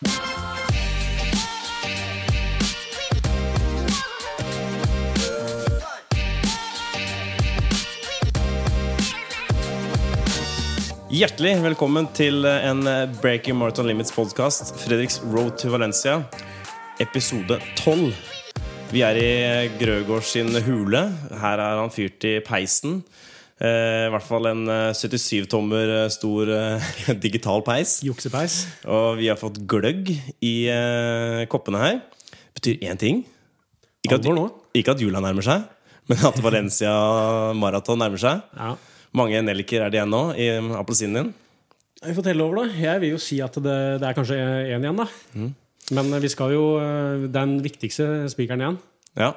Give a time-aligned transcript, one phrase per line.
[0.00, 0.14] Hjertelig
[11.60, 12.80] velkommen til en
[13.20, 14.72] Breaking Marathon Limits podkast.
[14.80, 16.22] Fredriks Road to Valencia,
[16.96, 18.14] episode 12.
[18.96, 21.12] Vi er i Grøgaards sin hule.
[21.28, 23.04] Her er han fyrt i peisen.
[23.60, 26.86] Eh, I hvert fall en eh, 77-tommer stor eh,
[27.26, 27.98] digital peis.
[28.06, 28.62] Juksepeis.
[28.88, 30.08] Og vi har fått gløgg
[30.40, 31.98] i eh, koppene her.
[32.56, 33.20] Betyr én ting.
[34.06, 34.30] Ikke at,
[34.80, 35.66] ikke at jula nærmer seg,
[36.08, 36.92] men at Valencia
[37.52, 38.40] maraton nærmer seg.
[38.56, 38.72] Ja.
[39.12, 40.46] Mange nelliker er det igjen nå i
[40.78, 41.32] appelsinen din.
[42.00, 42.78] Vi får telle over, da.
[42.80, 45.06] Jeg vil jo si at det, det er kanskje én igjen, da.
[45.90, 48.80] Men vi skal jo eh, Den viktigste spikeren igjen.
[49.20, 49.34] Ja.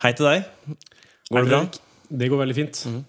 [0.00, 0.48] Hei til deg.
[1.28, 1.62] Går det bra?
[2.10, 2.18] Mhm.
[2.18, 2.82] Det går veldig fint.
[2.90, 3.00] Mm.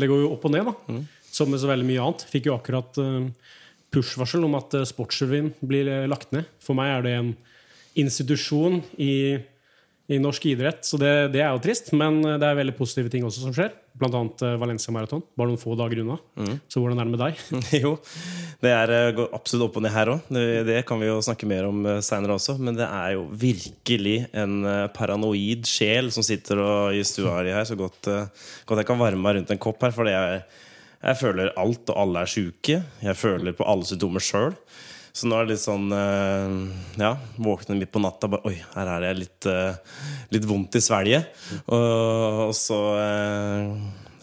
[0.00, 0.98] Det går jo opp og ned, da.
[1.30, 2.24] Som med så veldig mye annet.
[2.30, 3.26] Fikk jo akkurat eh,
[3.92, 6.48] push-varsel om at eh, Sportsrevyen blir lagt ned.
[6.64, 7.34] For meg er det en
[7.96, 9.38] institusjon i,
[10.06, 11.90] i norsk idrett, så det, det er jo trist.
[11.96, 13.72] Men eh, det er veldig positive ting også som skjer.
[13.98, 15.24] Blant annet eh, Valencia Marathon.
[15.38, 16.18] Bare noen få dager unna.
[16.38, 16.52] Mm.
[16.70, 17.40] Så hvordan er det med deg?
[17.82, 17.96] jo,
[18.62, 20.28] det er, eh, går absolutt opp og ned her òg.
[20.30, 22.54] Det, det kan vi jo snakke mer om seinere også.
[22.62, 24.60] Men det er jo virkelig en
[24.94, 27.58] paranoid sjel som sitter og, i stua her.
[27.66, 29.96] Så godt, godt jeg kan varme meg rundt en kopp her.
[29.96, 30.44] For jeg,
[31.02, 32.78] jeg føler alt, og alle er sjuke.
[33.02, 34.54] Jeg føler på alle symptomer sjøl.
[35.16, 36.56] Så nå er det litt sånn eh,
[37.00, 39.78] Ja, våkne midt på natta bare Oi, her er det litt, eh,
[40.36, 41.30] litt vondt i svelget.
[41.72, 43.70] Og, og så eh,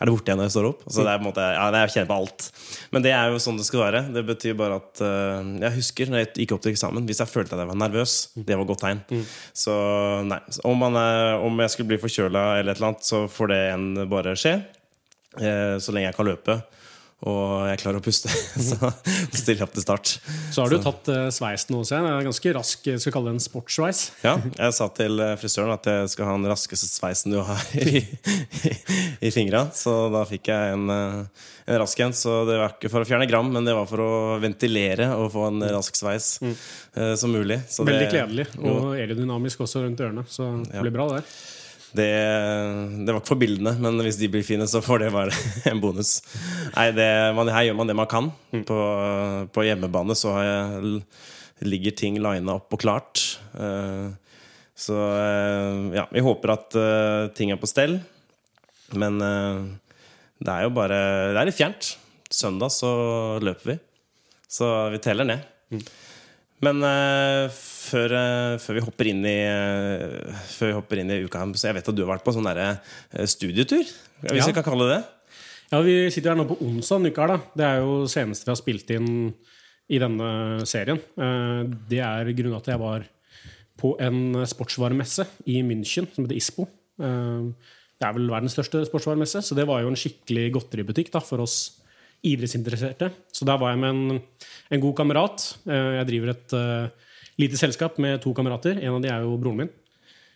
[0.03, 0.83] er det borte igjen når jeg står opp.
[0.91, 2.47] Så det er på en måte, ja, jeg kjenner på alt.
[2.91, 4.01] Men det er jo sånn det skal være.
[4.11, 7.31] Det betyr bare at uh, Jeg husker når jeg gikk opp til eksamen, hvis jeg
[7.31, 9.23] følte at jeg var nervøs, det var et godt tegn.
[9.55, 9.77] Så
[10.27, 10.41] nei.
[10.67, 13.61] Om, man er, om jeg skulle bli forkjøla eller et eller annet, så får det
[13.71, 14.57] en bare skje.
[15.39, 16.59] Uh, så lenge jeg kan løpe.
[17.23, 18.27] Og jeg klarer å puste.
[18.67, 18.75] Så
[19.31, 20.09] stiller jeg opp til start.
[20.51, 22.25] Så har du tatt uh, sveisen nå, ser jeg.
[22.27, 22.89] Ganske rask.
[22.91, 24.01] Jeg skal kalle det en sportssveis.
[24.25, 27.63] Ja, jeg sa til eh, frisøren at jeg skal ha den raskeste sveisen du har
[27.79, 28.73] i, i,
[29.29, 29.65] i fingra.
[29.77, 32.11] Så da fikk jeg en, eh, en rask en.
[32.17, 34.11] Så det var ikke for å fjerne gram, men det var for å
[34.43, 37.61] ventilere og få en rask sveis eh, som mulig.
[37.71, 38.49] Så Veldig det- kledelig.
[38.59, 40.27] Og aerodynamisk også rundt ørene.
[40.27, 40.83] Så det Ja.
[40.83, 41.23] blir bra, det.
[41.93, 42.09] Det,
[43.05, 45.35] det var ikke for bildene, men hvis de blir fine, så får det være
[45.71, 46.15] en bonus.
[46.73, 48.31] Nei, det, man, Her gjør man det man kan.
[48.67, 48.79] På,
[49.53, 50.91] på hjemmebane så jeg,
[51.63, 53.21] ligger ting lina opp og klart.
[53.55, 54.09] Eh,
[54.75, 57.99] Så eh, ja, vi håper at eh, ting er på stell.
[58.97, 60.97] Men det er jo bare
[61.33, 61.93] Det er litt fjernt.
[62.33, 62.89] Søndag så
[63.41, 63.77] løper vi.
[64.49, 65.45] Så vi teller ned.
[66.63, 71.19] Men uh, før, uh, før vi hopper inn i uh, Før vi hopper inn i
[71.25, 72.79] uka Så jeg vet at du har vært på sånn der,
[73.29, 73.83] studietur,
[74.23, 74.47] hvis Ja.
[74.47, 75.01] vi kan kalle det det.
[75.73, 77.27] Ja, Vi sitter her nå på onsdag denne uka.
[77.27, 77.37] da.
[77.57, 79.09] Det er jo seneste vi har spilt inn
[79.89, 80.29] i denne
[80.69, 81.01] serien.
[81.89, 83.07] Det er grunnen til at jeg var
[83.81, 86.67] på en sportsvaremesse i München som heter ISPO.
[86.97, 91.57] Det er vel verdens største sportsvaremesse, så det var jo en skikkelig godteributikk for oss
[92.23, 93.09] idrettsinteresserte.
[93.35, 94.19] Så der var jeg med en,
[94.71, 95.47] en god kamerat.
[95.67, 97.09] Eh, Jeg driver et uh,
[97.41, 98.79] lite selskap med to kamerater.
[98.79, 99.73] En av de er jo broren min.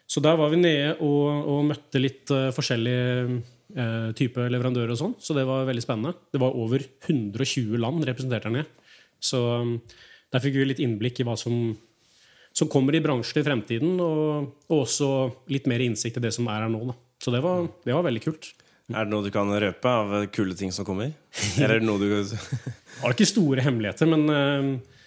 [0.08, 3.40] Så der var vi nede og, og møtte litt uh, forskjellige
[3.78, 5.16] uh, type leverandører og sånn.
[5.20, 6.16] Så det var veldig spennende.
[6.32, 8.94] Det var over 120 land representert her nede.
[9.24, 9.78] Så um,
[10.34, 11.72] der fikk vi litt innblikk i hva som,
[12.56, 15.10] som kommer i bransjen i fremtiden, og også
[15.56, 16.84] litt mer innsikt i det som er her nå.
[16.92, 16.98] Da.
[17.24, 18.52] Så det var, det var veldig kult.
[18.88, 21.12] Er det noe du kan røpe av kule ting som kommer?
[21.60, 25.02] Eller er det noe du Det er ikke store hemmeligheter, men, eh,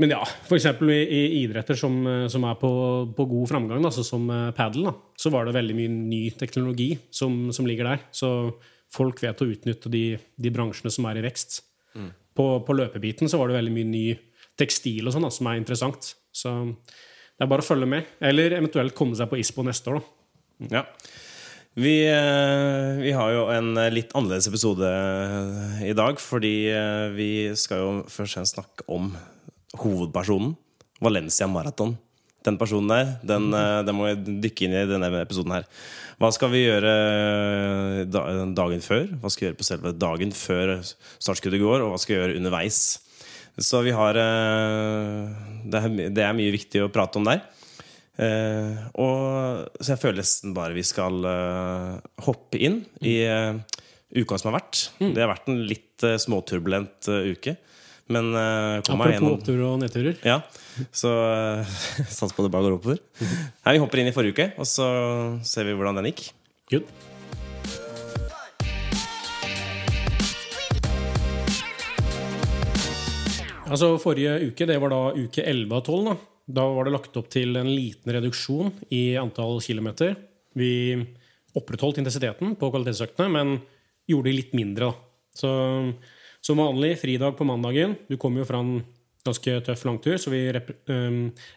[0.00, 0.22] men ja.
[0.46, 0.68] F.eks.
[0.80, 2.70] I, i idretter som, eh, som er på,
[3.16, 6.94] på god framgang, da, som eh, padel, da, så var det veldig mye ny teknologi
[7.12, 8.06] som, som ligger der.
[8.16, 8.30] Så
[8.92, 11.60] folk vet å utnytte de, de bransjene som er i vekst.
[12.32, 14.06] På, på løpebiten så var det veldig mye ny
[14.56, 16.14] tekstil og sånn som er interessant.
[16.32, 18.08] Så det er bare å følge med.
[18.24, 20.00] Eller eventuelt komme seg på ISPO neste år.
[20.00, 20.70] da.
[20.78, 20.82] Ja.
[21.72, 27.28] Vi, eh, vi har jo en litt annerledes episode eh, i dag, fordi eh, vi
[27.56, 29.14] skal jo først og fremst snakke om
[29.80, 30.52] hovedpersonen.
[31.02, 31.96] Valencia Marathon.
[32.44, 35.64] Den personen der, den, eh, den må jeg dykke inn i denne episoden her.
[36.20, 39.08] Hva skal vi gjøre eh, dagen før?
[39.22, 41.86] Hva skal vi gjøre på selve dagen før startskuddet går?
[41.86, 42.82] Og hva skal vi gjøre underveis?
[43.56, 45.32] Så vi har eh,
[45.72, 47.40] det er, det er mye viktig å prate om der.
[48.20, 51.94] Eh, og, så jeg føler nesten bare vi skal eh,
[52.26, 53.60] hoppe inn i eh,
[54.20, 54.82] uka som har vært.
[55.00, 57.56] Det har vært en litt eh, småturbulent eh, uke.
[58.12, 60.18] Men eh, kom meg gjennom oppturer og nedturer.
[60.26, 60.40] Ja,
[60.92, 61.78] så eh,
[62.18, 63.00] Sats på det bare går oppover.
[63.64, 64.90] Nei, vi hopper inn i forrige uke, og så
[65.46, 66.28] ser vi hvordan den gikk.
[66.72, 66.84] Good.
[73.72, 76.02] Altså Forrige uke, det var da uke 11 av 12.
[76.10, 76.16] Da.
[76.46, 80.16] Da var det lagt opp til en liten reduksjon i antall kilometer.
[80.58, 80.98] Vi
[81.58, 83.60] opprettholdt intensiteten på kvalitetsøktene, men
[84.10, 84.90] gjorde de litt mindre.
[85.36, 85.50] Så
[86.42, 87.94] som vanlig, fridag på mandagen.
[88.10, 88.80] Du kom jo fra en
[89.22, 90.48] ganske tøff langtur, så vi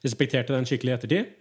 [0.06, 1.32] respekterte den skikkelig i ettertid.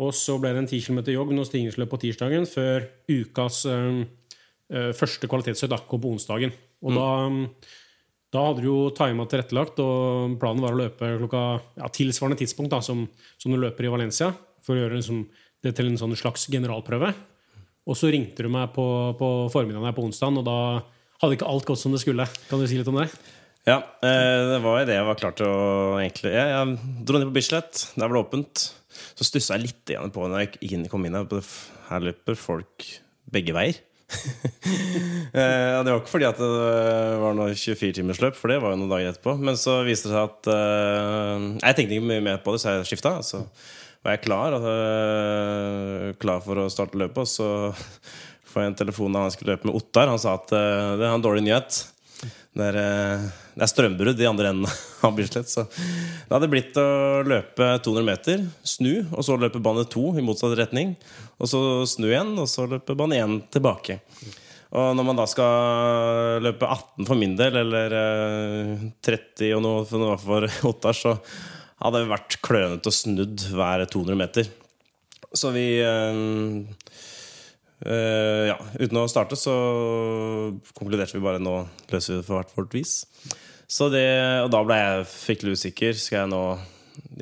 [0.00, 4.04] Og så ble det en 10 km jogg og stigningsløp på tirsdagen før ukas øh,
[4.96, 6.54] første kvalitetsøkt kom på onsdagen.
[6.80, 7.00] Og mm.
[7.00, 7.08] da,
[8.32, 11.42] da, hadde du jo tima tilrettelagt, og planen var å løpe klokka
[11.76, 13.04] ja, tilsvarende tidspunkt da, som,
[13.36, 14.30] som, du løper i Valencia,
[14.64, 15.26] for å gjøre liksom,
[15.62, 17.12] det til en sånn slags generalprøve.
[17.82, 18.86] Og så ringte du meg på,
[19.18, 20.58] på formiddagen her på onsdag, og da
[21.22, 22.26] hadde ikke alt gått som det skulle.
[22.48, 23.10] Kan du si litt om det?
[23.68, 27.28] Ja, eh, det var det jeg var klar til å egentlig Jeg, jeg dro ned
[27.28, 27.84] på Bislett.
[27.94, 28.64] Der var det åpent.
[29.14, 31.28] Så stussa jeg litt igjen på når jeg kom inn her.
[31.90, 32.88] Her løper folk
[33.32, 33.78] begge veier.
[35.32, 36.48] Eh, det var ikke fordi at det
[37.22, 39.32] var noe 24-timersløp, for det var jo noen dager etterpå.
[39.40, 42.74] Men så viste det seg at uh, Jeg tenkte ikke mye mer på det, så
[42.74, 43.14] jeg skifta.
[43.24, 43.40] Så
[44.04, 44.74] var jeg klar, altså,
[46.20, 47.48] klar for å starte løpet, og så
[48.52, 50.12] får jeg en telefon da han skulle løpe med Ottar.
[50.12, 51.80] Han sa at uh, det er en dårlig nyhet.
[52.52, 54.76] Det er, eh, det er strømbrudd i andre enden
[55.06, 55.50] av Bislett.
[55.50, 60.24] Så det hadde blitt å løpe 200 meter, snu, og så løpe bane 2 i
[60.24, 60.94] motsatt retning.
[61.42, 63.98] Og så snu igjen, og så løpe bane 1 tilbake.
[64.72, 67.96] Og når man da skal løpe 18 for min del, eller
[69.04, 71.16] 30 eh, og noe for, for Ottar, så
[71.82, 74.48] hadde det vært klønete og snudd hver 200 meter.
[75.36, 76.24] Så vi eh,
[77.82, 79.52] Uh, ja, uten å starte så
[80.76, 82.92] konkluderte vi bare nå løser vi det for hvert vårt vis.
[83.72, 84.04] Så det,
[84.44, 85.96] og da ble jeg fryktelig usikker.
[85.98, 86.42] Skal jeg nå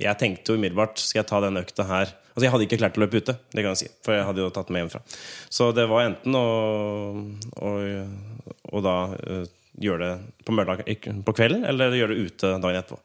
[0.03, 2.97] Jeg tenkte jo umiddelbart Skal jeg ta den økta her Altså Jeg hadde ikke klart
[2.99, 5.01] å løpe ute, det kan jeg si, for jeg hadde jo tatt med hjemmefra.
[5.51, 6.45] Så det var enten å,
[7.59, 7.71] å,
[8.71, 9.43] å da uh,
[9.83, 10.85] gjøre det på mørdag,
[11.27, 13.01] på kvelden, eller gjøre det ute dagen etterpå.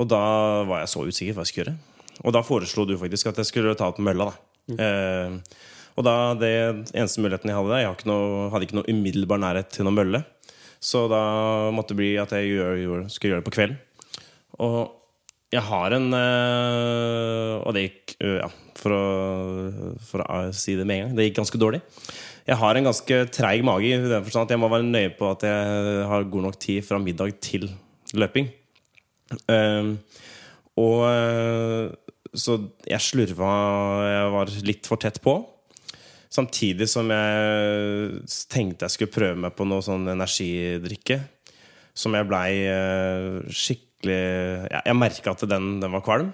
[0.00, 0.22] Og da
[0.70, 2.16] var jeg så usikker hva jeg skulle gjøre.
[2.24, 4.30] Og da foreslo du faktisk at jeg skulle ta det på mølla.
[4.32, 4.80] da mm.
[4.80, 6.52] uh, og da, det
[6.94, 9.98] eneste muligheten jeg hadde, jeg hadde ikke noe, hadde ikke noe umiddelbar nærhet til noen
[9.98, 10.20] mølle.
[10.78, 11.22] Så da
[11.74, 13.80] måtte det bli at jeg gjør, skulle gjøre det på kvelden.
[14.62, 14.78] Og
[15.48, 19.04] jeg har en øh, Og det gikk ja, for å,
[20.04, 21.18] for å, si det med en gang.
[21.18, 21.82] Det gikk ganske dårlig.
[22.48, 25.32] Jeg har en ganske treig mage i den forstand at jeg må være nøye på
[25.32, 27.66] at jeg har god nok tid fra middag til
[28.14, 28.52] løping.
[29.50, 29.98] Uh,
[30.78, 31.02] og
[32.38, 32.54] så
[32.88, 33.50] jeg slurva
[34.06, 35.34] Jeg var litt for tett på.
[36.28, 38.18] Samtidig som jeg
[38.52, 41.22] tenkte jeg skulle prøve meg på noe sånn energidrikke.
[41.98, 44.18] Som jeg blei uh, skikkelig
[44.70, 46.30] ja, Jeg merka at den, den, var kvalm.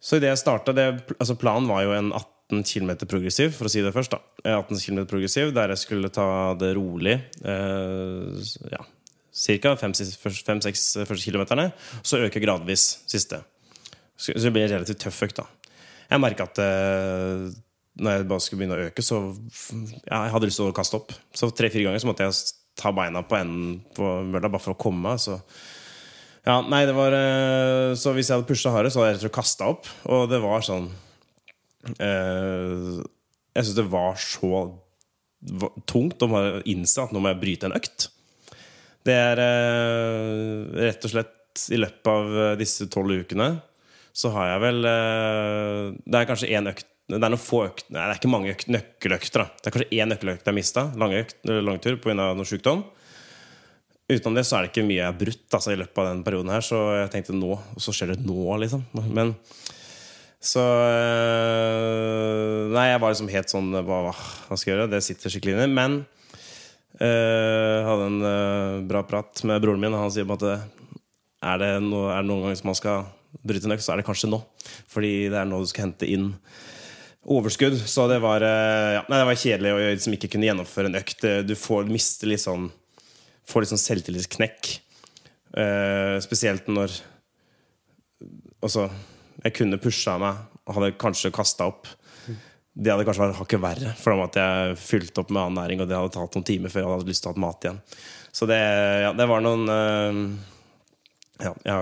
[0.00, 3.82] Så idet jeg starta altså Planen var jo en 18 km progressiv, for å si
[3.84, 4.12] det først.
[4.12, 6.26] da 18 eh, km progressiv Der jeg skulle ta
[6.58, 7.16] det rolig.
[7.44, 8.82] Eh, ja,
[9.30, 9.76] Ca.
[9.78, 11.70] 5-6 første kilometerne.
[12.02, 13.44] Så øke gradvis siste.
[14.20, 15.40] Så det blir relativt tøff økt.
[15.40, 15.46] da
[16.10, 17.46] Jeg merka at uh,
[18.00, 20.96] når jeg bare skulle begynne å øke, så ja, jeg hadde lyst til å kaste
[20.96, 21.12] opp.
[21.36, 24.80] Så tre-fire ganger så måtte jeg ta beina på enden på mølla bare for å
[24.80, 25.20] komme meg.
[25.22, 25.36] Så
[26.46, 29.24] ja, nei, det var eh, Så hvis jeg hadde pusha hardere, så hadde jeg rett
[29.24, 29.90] og slett kasta opp.
[30.08, 30.88] Og det var sånn
[31.98, 33.00] eh,
[33.52, 34.62] Jeg syns det var så
[35.88, 36.28] tungt å
[36.68, 38.08] innse at nå må jeg bryte en økt.
[39.04, 41.36] Det er eh, rett og slett
[41.72, 43.56] i løpet av disse tolv ukene
[44.16, 48.04] så har jeg vel Det er kanskje én økt det er noen få økt, nei,
[48.04, 49.42] det er ikke mange økt, nøkkeløkter.
[49.42, 49.58] Da.
[49.58, 50.86] Det er kanskje én nøkkeløkt jeg har mista.
[50.94, 52.14] Langtur pga.
[52.14, 52.84] noe sykdom.
[54.10, 56.22] Utenom det så er det ikke mye jeg har brutt altså, i løpet av den
[56.26, 56.64] perioden her.
[56.66, 58.86] Så jeg tenkte nå, og så skjer det nå, liksom.
[59.10, 59.34] Men
[60.40, 64.86] så øh, Nei, jeg var liksom helt sånn Hva, hva skal jeg gjøre?
[64.88, 65.68] Det sitter skikkelig inni.
[65.76, 65.98] Men
[66.96, 70.56] øh, hadde en øh, bra prat med broren min, og han sier på måte
[71.40, 73.06] er det, no, er det noen ganger som man skal
[73.46, 74.40] bryte en økt, så er det kanskje nå.
[74.90, 76.32] Fordi det er nå du skal hente inn
[77.24, 77.76] overskudd.
[77.88, 81.00] Så det var, eh, ja, nei, det var kjedelig å liksom ikke kunne gjennomføre en
[81.00, 81.24] økt.
[81.24, 82.70] Eh, du får miste litt sånn
[83.50, 84.68] Får litt sånn selvtillitsknekk.
[85.56, 86.92] Uh, spesielt når
[88.62, 88.84] Altså,
[89.40, 90.36] jeg kunne pusha meg
[90.68, 91.88] og hadde kanskje kasta opp.
[92.70, 95.80] Det hadde kanskje vært hakket verre, for da måtte jeg fylt opp med annen næring,
[95.82, 97.80] og det hadde tatt noen timer før jeg hadde lyst til å ha mat igjen.
[98.30, 98.60] Så det,
[99.02, 101.80] ja, det var noen uh, Ja,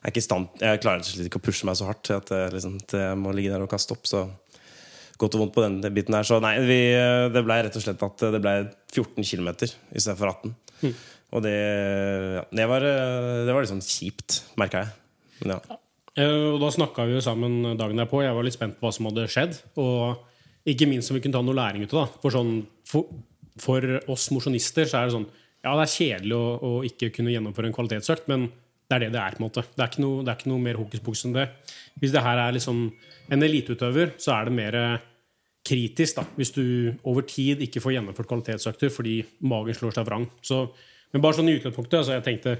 [0.00, 3.02] jeg i stand Jeg klarer ikke å pushe meg så hardt at jeg, liksom, til
[3.02, 4.08] jeg må ligge der og kaste opp.
[4.08, 4.24] Så
[5.20, 6.26] godt og vondt på den biten her.
[6.26, 6.80] Så nei, vi,
[7.34, 8.54] det ble rett og slett at det ble
[8.92, 10.54] 14 km istedenfor 18.
[10.80, 10.94] Mm.
[11.30, 11.58] Og det,
[12.38, 12.86] ja, det, var,
[13.46, 14.96] det var liksom kjipt, merka jeg.
[15.44, 15.78] Men, ja.
[16.26, 18.24] Og da snakka vi jo sammen dagen derpå.
[18.24, 19.60] Jeg var litt spent på hva som hadde skjedd.
[19.80, 20.26] Og
[20.68, 22.22] ikke minst om vi kunne ta noe læring ut av det.
[22.24, 22.56] For, sånn,
[22.88, 23.12] for,
[23.60, 25.28] for oss mosjonister så er det sånn
[25.60, 28.48] Ja, det er kjedelig å, å ikke kunne gjennomføre en kvalitetsøkt, men
[28.88, 29.36] det er det det er.
[29.36, 29.64] på en måte.
[29.76, 31.46] Det er ikke noe, det er ikke noe mer hokus pokus enn det.
[32.00, 32.80] Hvis det her er liksom
[33.30, 34.78] en eliteutøver, så er det mer
[35.66, 36.64] kritisk da, hvis du
[37.08, 40.26] over tid ikke får gjennomført kvalitetsøkter fordi magen slår seg vrang.
[40.44, 40.64] Så,
[41.12, 42.56] men bare sånn i utgangspunktet, altså jeg tenkte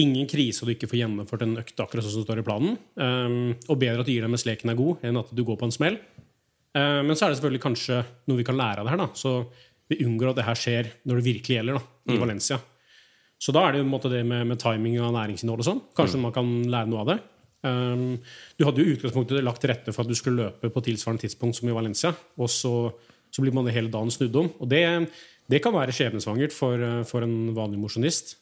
[0.00, 2.78] ingen krise at du ikke får gjennomført en økt akkurat sånn som står i planen.
[2.96, 5.58] Um, og bedre at du gir deg mens leken er god, enn at du går
[5.60, 5.98] på en smell.
[6.72, 8.00] Uh, men så er det selvfølgelig kanskje
[8.30, 9.02] noe vi kan lære av det her.
[9.02, 9.34] da, så
[9.92, 12.22] vi unngår at det her skjer når det virkelig gjelder, da, i mm.
[12.22, 12.58] Valencia.
[13.42, 15.84] Så da er det jo en måte det med, med timing av næringsinnhold og sånn.
[15.98, 16.24] Kanskje mm.
[16.28, 17.18] man kan lære noe av det.
[17.62, 18.18] Um,
[18.58, 21.22] du hadde jo i utgangspunktet lagt til rette for at du skulle løpe på tilsvarende
[21.22, 22.74] tidspunkt som i Valencia, og så,
[23.30, 24.50] så blir man det hele dagen snudd om.
[24.58, 24.82] Og det,
[25.50, 28.36] det kan være skjebnesvangert for, for en vanlig mosjonist.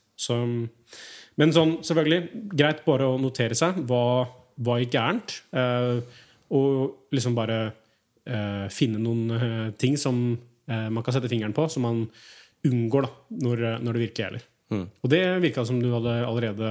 [1.41, 4.27] Men sånn, selvfølgelig, greit bare å notere seg hva,
[4.61, 5.37] hva gikk gærent.
[5.55, 6.01] Uh,
[6.51, 10.39] og liksom bare uh, finne noen uh, ting som
[10.71, 12.05] man kan sette fingeren på, som man
[12.63, 13.09] unngår da,
[13.43, 14.43] når, når det virkelig gjelder.
[14.71, 14.85] Mm.
[15.03, 16.69] Og det virka som du hadde allerede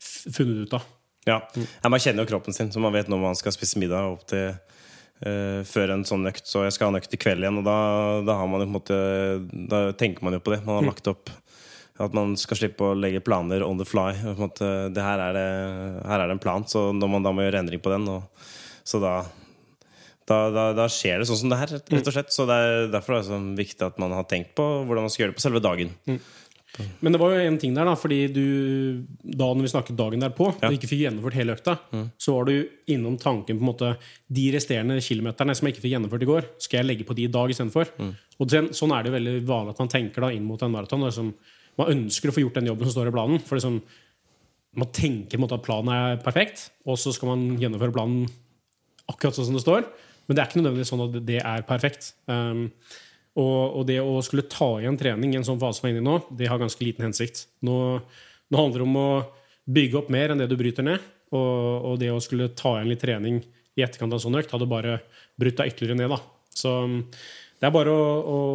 [0.00, 0.86] funnet ut av.
[1.24, 1.40] Ja.
[1.54, 1.88] ja.
[1.88, 4.50] Man kjenner jo kroppen sin, så man vet når man skal spise middag opp til
[4.52, 6.46] uh, før en sånn økt.
[6.48, 7.78] Så jeg skal ha en økt i kveld igjen, og da,
[8.26, 8.38] da,
[8.68, 8.98] måte,
[9.52, 10.62] da, tenker man jo på det.
[10.66, 10.92] Man har mm.
[10.92, 11.32] lagt opp
[12.02, 14.10] at man skal slippe å legge planer on the fly.
[14.38, 15.48] Måte, her, er det,
[16.02, 18.08] her, er det, en plan, så da må man gjøre endring på den.
[18.10, 18.46] Og,
[18.84, 19.14] så da,
[20.26, 22.34] da, da, skjer det sånn som det her, rett og slett.
[22.34, 25.14] Så det er derfor er det så viktig at man har tenkt på hvordan man
[25.14, 25.94] skal gjøre det på selve dagen.
[26.10, 26.18] Mm.
[27.04, 28.44] Men det var jo en ting der, da, fordi du
[29.22, 30.68] da når vi snakket dagen derpå, ja.
[30.68, 32.06] og ikke fikk gjennomført hele økta, mm.
[32.18, 32.54] så var du
[32.90, 33.90] innom tanken på en måte
[34.34, 37.28] De resterende kilometerne som jeg ikke fikk gjennomført i går, skal jeg legge på de
[37.28, 37.92] i dag istedenfor.
[37.98, 38.14] Mm.
[38.40, 40.74] Og den, sånn er det jo veldig vanlig at man tenker da inn mot en
[40.74, 41.04] maraton.
[41.06, 41.30] Liksom,
[41.80, 43.44] man ønsker å få gjort den jobben som står i planen.
[43.44, 43.78] For liksom,
[44.80, 48.26] man tenker på en måte at planen er perfekt, og så skal man gjennomføre planen
[49.10, 49.86] akkurat sånn som det står.
[50.26, 52.14] Men det er ikke nødvendigvis sånn at det er perfekt.
[52.30, 52.68] Um,
[53.34, 56.04] og, og, det å skulle ta igjen trening i en sånn fase som er inne
[56.04, 57.48] i nå, det har ganske liten hensikt.
[57.66, 59.08] Nå, nå, handler det om å
[59.74, 61.02] bygge opp mer enn det du bryter ned.
[61.34, 63.40] Og, og det å skulle ta igjen litt trening
[63.74, 65.00] i etterkant av en sånn økt hadde bare
[65.40, 66.14] brutt deg ytterligere ned.
[66.14, 66.20] da.
[66.54, 66.74] Så
[67.58, 68.04] det er bare å,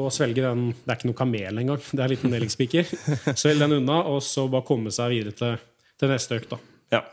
[0.05, 1.81] å, svelge den Det er ikke noe kamel engang.
[1.81, 2.91] Det er en liten nellikspiker.
[3.41, 5.59] Svelg den unna, og så bare komme seg videre til,
[5.99, 6.55] til neste økt.
[6.55, 6.59] da.
[6.95, 7.03] Ja.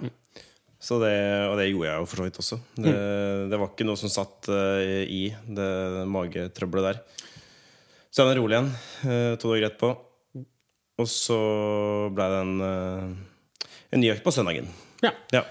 [0.87, 1.15] Så det,
[1.49, 2.59] og det gjorde jeg jo for så vidt også.
[2.77, 3.47] Det, mm.
[3.51, 5.23] det var ikke noe som satt uh, i
[5.59, 5.71] det
[6.13, 7.25] magetrøbbelet der.
[8.17, 8.69] Så er den rolig igjen.
[9.05, 9.91] Uh, to dager etterpå.
[10.97, 11.37] Og så
[12.17, 14.71] ble det en, uh, en ny økt på søndagen.
[15.05, 15.11] Ja.
[15.35, 15.43] ja.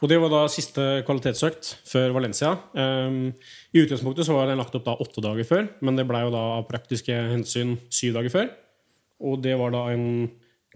[0.00, 2.54] Og det var da siste kvalitetsøkt før Valencia.
[2.72, 3.34] Um,
[3.76, 6.32] I utgangspunktet så var den lagt opp da åtte dager før, men det ble jo
[6.32, 8.48] da av praktiske hensyn syv dager før.
[9.28, 10.08] Og det var da en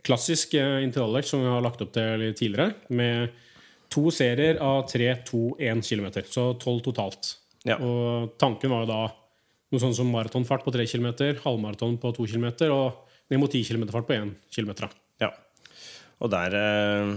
[0.04, 3.32] klassisk uh, intervalløkt som vi har lagt opp til tidligere, med
[3.92, 6.12] to serier av 3-2-1 km.
[6.28, 7.38] Så tolv totalt.
[7.64, 7.80] Ja.
[7.80, 9.02] Og tanken var jo da
[9.72, 11.08] noe sånn som maratonfart på 3 km,
[11.42, 14.74] halvmaraton på 2 km og ned mot 10 km fart på 1 km.
[15.22, 15.32] Ja.
[16.22, 17.14] Og der eh,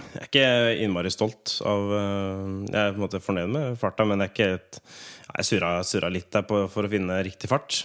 [0.00, 0.48] Jeg er ikke
[0.84, 5.38] innmari stolt av eh, Jeg er på en måte fornøyd med farta, men jeg, er
[5.38, 7.84] jeg surra litt der på, for å finne riktig fart.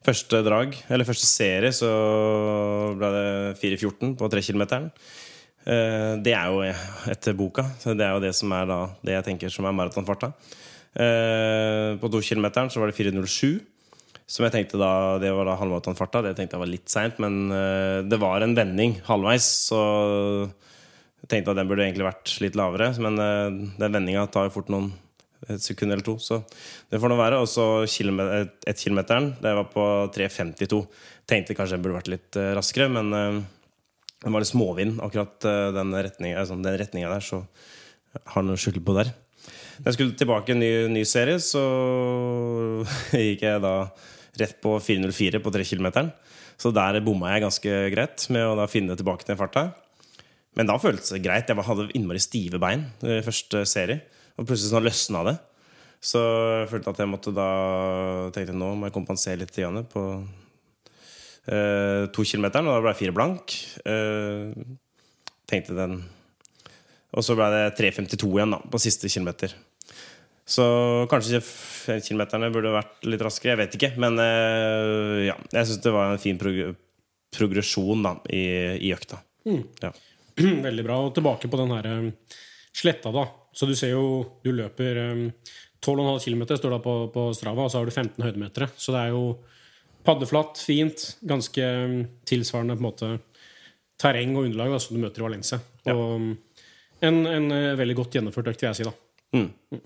[0.00, 1.90] Første drag, eller første serie, så
[2.96, 3.26] ble det
[3.60, 4.64] 4.14 på 3 km.
[5.68, 6.64] Eh, det er jo
[7.12, 7.66] etter boka.
[7.78, 10.32] Så det er jo det som er da, det jeg tenker som er maratonfarta.
[10.90, 13.60] Eh, på to kilometeren så var det 4.07.
[14.30, 16.22] Som jeg tenkte da Det var da halvmaratonfarta.
[16.22, 19.80] Det tenkte jeg var litt seint, men eh, det var en vending halvveis, så
[21.20, 22.90] jeg tenkte at den burde egentlig vært litt lavere.
[23.02, 23.46] Men eh,
[23.78, 24.92] den vendinga tar jo fort noen
[25.48, 26.42] et sekund eller to, så
[26.92, 27.38] det får nå være.
[27.40, 29.32] Og så ettkilometeren.
[29.40, 30.82] det var på 3.52.
[31.30, 36.42] Tenkte kanskje den burde vært litt raskere, men det var litt småvind akkurat den retninga
[36.42, 37.40] altså der, så
[38.34, 39.14] har noe skyld på der.
[39.80, 41.60] Da jeg skulle tilbake i en ny, ny, serie, så
[43.16, 43.74] gikk jeg da
[44.40, 46.10] rett på 404 på 3 km.
[46.60, 49.70] Så der bomma jeg ganske greit med å da finne tilbake til farta.
[50.58, 51.48] Men da føltes det greit.
[51.48, 54.02] Jeg hadde innmari stive bein i første serie.
[54.36, 55.36] Og plutselig sånn løsna det.
[56.04, 56.20] Så
[56.60, 57.48] jeg følte at jeg måtte da
[58.36, 60.04] tenkte nå må jeg kompensere litt igjen på
[61.48, 62.68] eh, to kilometeren.
[62.68, 63.56] Og da ble jeg fire blank.
[63.88, 64.52] Eh,
[65.48, 66.02] tenkte den
[67.16, 69.56] Og så ble det 3.52 igjen da, på siste kilometer.
[70.50, 70.64] Så
[71.10, 71.40] kanskje
[72.02, 73.54] kilometerne burde vært litt raskere.
[73.54, 73.92] Jeg vet ikke.
[74.02, 76.78] Men uh, ja, jeg syns det var en fin prog
[77.30, 78.44] progresjon da, i,
[78.88, 79.20] i økta.
[79.46, 79.62] Mm.
[79.82, 79.92] Ja.
[80.66, 80.98] Veldig bra.
[81.06, 82.08] Og tilbake på den her um,
[82.76, 83.26] sletta, da.
[83.54, 84.04] Så du ser jo
[84.44, 85.24] du løper um,
[85.80, 88.68] 12,5 km står det på, på, Strava, og så har du 15 høydemetere.
[88.76, 89.24] Så det er jo
[90.06, 91.06] paddeflatt, fint.
[91.22, 93.12] Ganske um, tilsvarende på en måte
[94.00, 95.60] terreng og underlag da, som du møter i Valencia.
[95.86, 95.94] Ja.
[95.94, 96.32] Og um,
[97.00, 98.90] en, en, uh, veldig godt gjennomført økt, vil jeg si.
[98.90, 98.96] da.
[99.38, 99.78] Mm.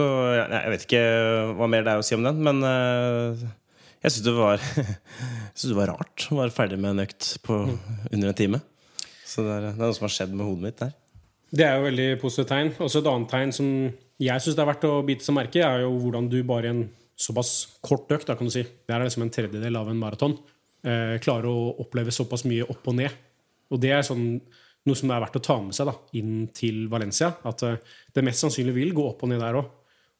[0.00, 0.06] Så
[0.38, 1.06] jeg vet ikke
[1.58, 3.48] hva mer det er å si om den, men uh,
[4.00, 4.34] Jeg syns det,
[5.68, 8.62] det var rart å være ferdig med en økt på under en time.
[9.28, 10.94] Så det er, det er noe som har skjedd med hodet mitt der.
[11.50, 12.72] Det er jo veldig positivt tegn.
[12.80, 13.68] Også et annet tegn som
[14.20, 16.72] jeg syns det er verdt å bite seg merke er jo hvordan du bare i
[16.72, 16.86] en
[17.20, 17.52] såpass
[17.84, 20.38] kort økt, da kan du si, det er liksom en tredjedel av en maraton,
[20.86, 23.18] eh, klarer å oppleve såpass mye opp og ned.
[23.70, 24.24] Og det er sånn,
[24.88, 27.34] noe som er verdt å ta med seg da, inn til Valencia.
[27.48, 27.76] At eh,
[28.16, 29.68] det mest sannsynlig vil gå opp og ned der òg.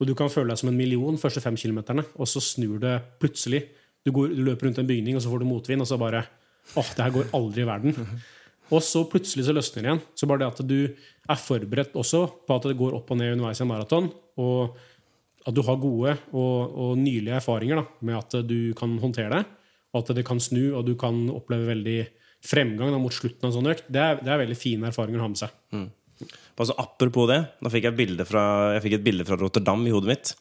[0.01, 2.97] Og du kan føle deg som en million første fem kilometerne, og så snur det
[3.21, 3.67] plutselig.
[4.07, 6.25] Du, går, du løper rundt en bygning, og så får du motvind, og så bare
[6.79, 7.97] åh, det her går aldri i verden.
[8.71, 10.01] Og så plutselig så løsner det igjen.
[10.15, 13.33] Så bare det at du er forberedt også på at det går opp og ned
[13.35, 14.07] underveis i en maraton,
[14.39, 14.77] og
[15.43, 19.41] at du har gode og, og nylige erfaringer da, med at du kan håndtere det,
[19.91, 21.99] og at det kan snu, og du kan oppleve veldig
[22.47, 25.19] fremgang da, mot slutten av en sånn økt, det er, det er veldig fine erfaringer
[25.19, 25.57] å ha med seg.
[26.61, 28.43] Altså, apropos det, da fikk jeg, fra,
[28.77, 30.33] jeg fikk et bilde fra Rotterdam i hodet mitt.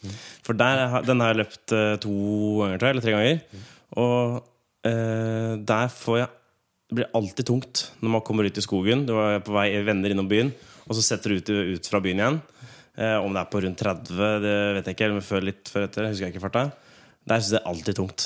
[0.46, 2.16] For der, den har jeg løpt eh, to
[2.60, 3.64] ganger, tror jeg, eller tre ganger.
[4.04, 6.36] Og eh, der får jeg
[6.90, 9.06] Det blir alltid tungt når man kommer ut i skogen.
[9.06, 10.50] Du er på vei vender innom byen,
[10.90, 12.40] og så setter du ut, ut fra byen igjen.
[12.98, 15.10] Eh, om det er på rundt 30, det vet jeg ikke.
[15.10, 16.10] Eller før, litt før etter.
[16.10, 16.66] Husker jeg ikke farta.
[17.28, 18.26] Der syns jeg alltid tungt.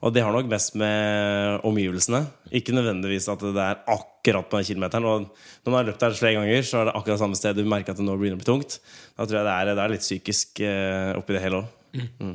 [0.00, 2.24] Og det har nok mest med omgivelsene.
[2.56, 5.06] Ikke nødvendigvis at det er akkurat på den kilometeren.
[5.06, 7.68] Og når man har løpt der flere ganger, så er det akkurat samme sted du
[7.68, 8.80] merker at det nå begynner å bli tungt.
[9.14, 12.34] Da tror jeg det er, det er litt psykisk eh, oppi det hele òg.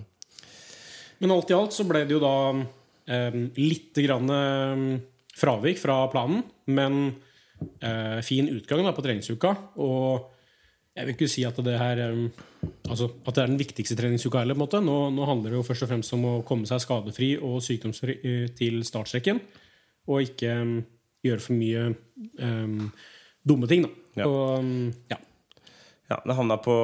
[1.20, 2.36] Men alt i alt så ble det jo da
[3.12, 4.88] eh, litt grann eh,
[5.36, 7.02] fravik fra planen, men
[7.82, 9.56] eh, fin utgang da på treningsuka.
[9.84, 10.32] Og
[10.96, 12.44] jeg vil ikke si at det her eh,
[12.90, 14.58] Altså at det er den viktigste treningsuka heller.
[14.58, 14.82] på en måte.
[14.86, 18.18] Nå, nå handler det jo først og fremst om å komme seg skadefri og sykdomsfri
[18.22, 19.42] eh, til startstreken.
[20.12, 20.76] Og ikke um,
[21.26, 21.86] gjøre for mye
[22.40, 22.92] um,
[23.42, 23.94] dumme ting, da.
[24.22, 24.28] Ja.
[24.30, 25.22] Og, mm, ja.
[26.06, 26.76] Ja, det havna på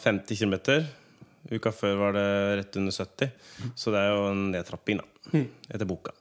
[0.00, 0.56] 50 km.
[1.52, 2.28] Uka før var det
[2.62, 3.28] rett under 70.
[3.76, 5.44] Så det er jo en nedtrapping, da.
[5.68, 6.16] Etter boka.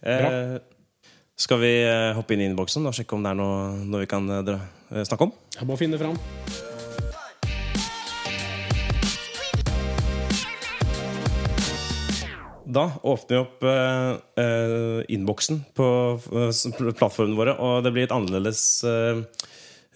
[0.00, 0.56] Eh,
[1.36, 4.10] skal vi eh, hoppe inn i innboksen og sjekke om det er noe, noe vi
[4.10, 4.58] kan eh, dra,
[5.02, 5.36] snakke om?
[5.58, 6.66] Jeg må finne det fram.
[12.68, 15.86] Da åpner vi opp eh, eh, innboksen på
[16.36, 19.22] eh, plattformene våre, og det blir et annerledes eh,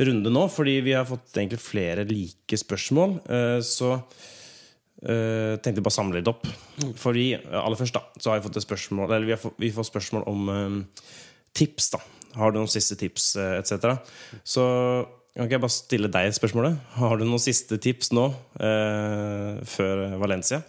[0.00, 3.18] runde nå, fordi vi har fått egentlig flere like spørsmål.
[3.28, 6.48] Eh, så eh, tenkte jeg bare å samle litt opp.
[6.96, 9.90] Fordi aller først da, så har vi fått et spørsmål Eller vi, fått, vi får
[9.92, 10.52] spørsmål om
[11.52, 11.92] tips.
[11.92, 12.00] da
[12.40, 13.98] Har du noen siste tips, etc.?
[14.48, 14.64] Så
[15.36, 16.80] kan ikke jeg bare stille deg spørsmålet?
[16.96, 20.64] Har du noen siste tips nå før Valencia?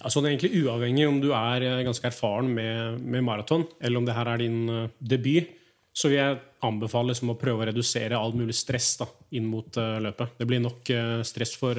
[0.00, 4.06] Ja, er egentlig Uavhengig om du er eh, ganske erfaren med, med maraton, eller om
[4.08, 5.50] det her er din eh, debut,
[5.92, 9.74] så vil jeg anbefale liksom, å prøve å redusere all mulig stress da, inn mot
[9.80, 10.36] uh, løpet.
[10.38, 11.76] Det blir nok uh, stress for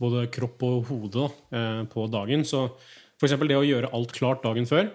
[0.00, 2.42] både kropp og hode da, på dagen.
[2.48, 2.64] Så
[3.20, 3.36] f.eks.
[3.44, 4.88] det å gjøre alt klart dagen før.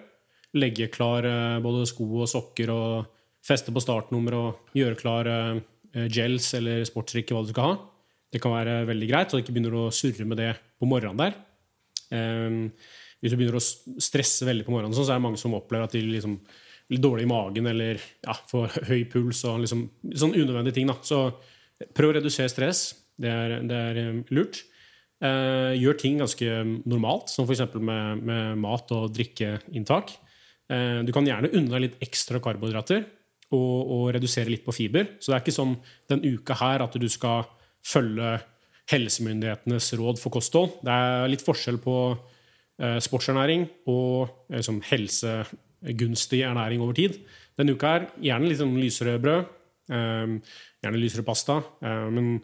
[0.58, 1.24] Legge klar
[1.62, 3.08] både sko og sokker og
[3.46, 5.30] feste på startnummer og gjøre klar
[6.10, 7.76] gels eller sportsdrikke, hva du skal ha.
[8.34, 11.22] Det kan være veldig greit, så du ikke begynner å surre med det på morgenen
[11.22, 11.38] der.
[12.12, 12.70] Um,
[13.20, 13.64] hvis du begynner å
[14.02, 16.38] stresse veldig på morgenen, sånn, så er det mange som opplever at de liksom
[16.86, 20.92] blir dårlig i magen eller ja, får høy puls og liksom, sånn unødvendige ting.
[20.92, 20.98] Da.
[21.06, 21.24] Så
[21.96, 22.88] prøv å redusere stress.
[23.16, 24.62] Det er, det er um, lurt.
[25.24, 27.64] Eh, gjør ting ganske normalt, som f.eks.
[27.80, 30.12] Med, med mat og drikkeinntak.
[30.68, 33.06] Eh, du kan gjerne unne deg litt ekstra karbohydrater
[33.54, 35.14] og, og redusere litt på fiber.
[35.20, 35.76] Så det er ikke sånn
[36.12, 37.46] den uka her at du skal
[37.86, 38.36] følge
[38.90, 40.78] helsemyndighetenes råd for kosthold.
[40.84, 47.18] Det er litt forskjell på eh, sportsernæring og sånn helsegunstig ernæring over tid.
[47.58, 49.52] Denne uka her gjerne litt sånn lysere brød,
[49.90, 51.60] eh, gjerne lysere pasta.
[51.82, 52.38] Men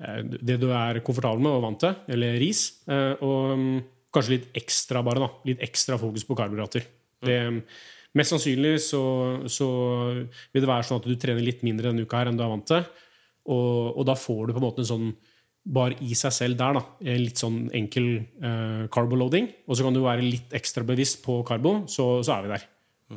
[0.00, 2.60] det du er komfortabel med og vant til, eller ris.
[2.88, 3.80] Og mm,
[4.14, 6.86] kanskje litt ekstra bare da, litt ekstra fokus på karbohydrater.
[8.16, 9.02] Mest sannsynlig så,
[9.46, 9.68] så
[10.16, 12.50] vil det være sånn at du trener litt mindre denne uka her enn du er
[12.50, 12.86] vant til.
[13.50, 15.10] Og, og da får du på en måte en sånn
[15.70, 16.82] bare i seg selv der, da,
[17.20, 19.48] litt sånn enkel eh, carboloading.
[19.68, 22.66] Og så kan du være litt ekstra bevisst på karbo, så, så er vi der.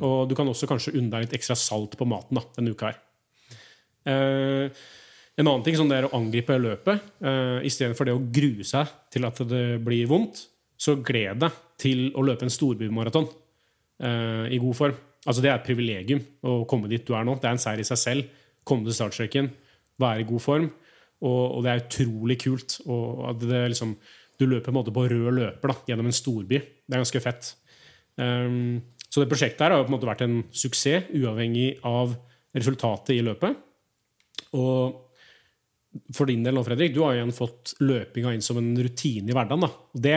[0.04, 2.90] Og du kan også kanskje unne deg litt ekstra salt på maten da, denne uka
[2.90, 3.00] her.
[4.10, 4.84] Eh,
[5.34, 7.08] en annen ting som det er å angripe løpet.
[7.24, 10.46] Eh, Istedenfor det å grue seg til at det blir vondt,
[10.78, 13.26] så gled deg til å løpe en storbymaraton
[14.04, 15.02] eh, i god form.
[15.24, 17.38] Altså Det er et privilegium å komme dit du er nå.
[17.40, 18.40] Det er en seier i seg selv.
[18.66, 19.50] Komme til startstreken,
[20.00, 20.68] være i god form.
[21.24, 22.78] Og, og det er utrolig kult.
[22.84, 23.94] Og at det liksom,
[24.40, 26.60] du løper på en måte på rød løper da, gjennom en storby.
[26.60, 27.54] Det er ganske fett.
[28.20, 32.16] Um, så det prosjektet her har på en måte vært en suksess, uavhengig av
[32.54, 33.56] resultatet i løpet.
[34.58, 35.00] Og
[36.14, 39.36] for din del nå, Fredrik, du har igjen fått løpinga inn som en rutine i
[39.36, 39.62] hverdagen.
[39.62, 39.70] da.
[39.70, 40.16] Og Det,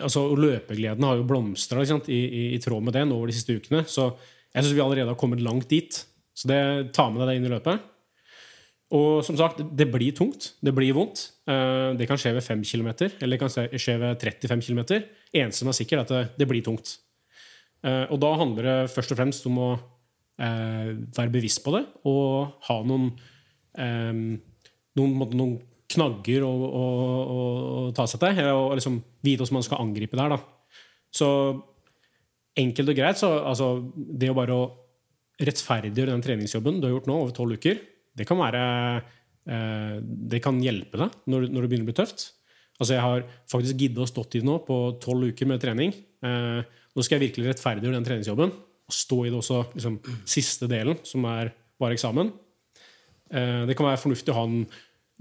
[0.00, 3.58] altså, Løpegleden har jo blomstra i, i, i, tråd med det nå over de siste
[3.58, 3.84] ukene.
[3.84, 4.08] Så
[4.54, 6.00] jeg syns vi allerede har kommet langt dit.
[6.34, 7.90] Så det, ta med deg det inn i løpet.
[8.92, 10.52] Og som sagt, det blir tungt.
[10.62, 11.24] Det blir vondt.
[11.48, 12.90] Eh, det kan skje ved 5 km,
[13.22, 14.82] eller det kan skje ved 35 km.
[15.32, 16.98] Eneste som er sikkert, er at det, blir tungt.
[17.84, 21.84] Eh, og da handler det først og fremst om å eh, være bevisst på det
[22.08, 23.10] og ha noen,
[23.74, 25.56] noen, noen
[25.94, 30.18] knagger å, å, å, å, ta seg til, og liksom vite hvordan man skal angripe
[30.18, 30.36] der.
[30.36, 30.38] Da.
[31.14, 31.28] Så
[32.60, 34.60] enkelt og greit, så altså, det å bare
[35.44, 37.80] rettferdiggjøre den treningsjobben du har gjort nå over tolv uker,
[38.14, 38.62] det kan være
[39.50, 42.28] eh, Det kan hjelpe deg når, når, det begynner å bli tøft.
[42.78, 45.94] Altså Jeg har faktisk giddet å stått i det nå på tolv uker med trening.
[46.24, 46.62] Eh,
[46.94, 50.98] nå skal jeg virkelig rettferdiggjøre den treningsjobben og stå i det også liksom, siste delen,
[51.06, 52.32] som er bare eksamen.
[53.32, 54.64] Eh, det kan være fornuftig å ha en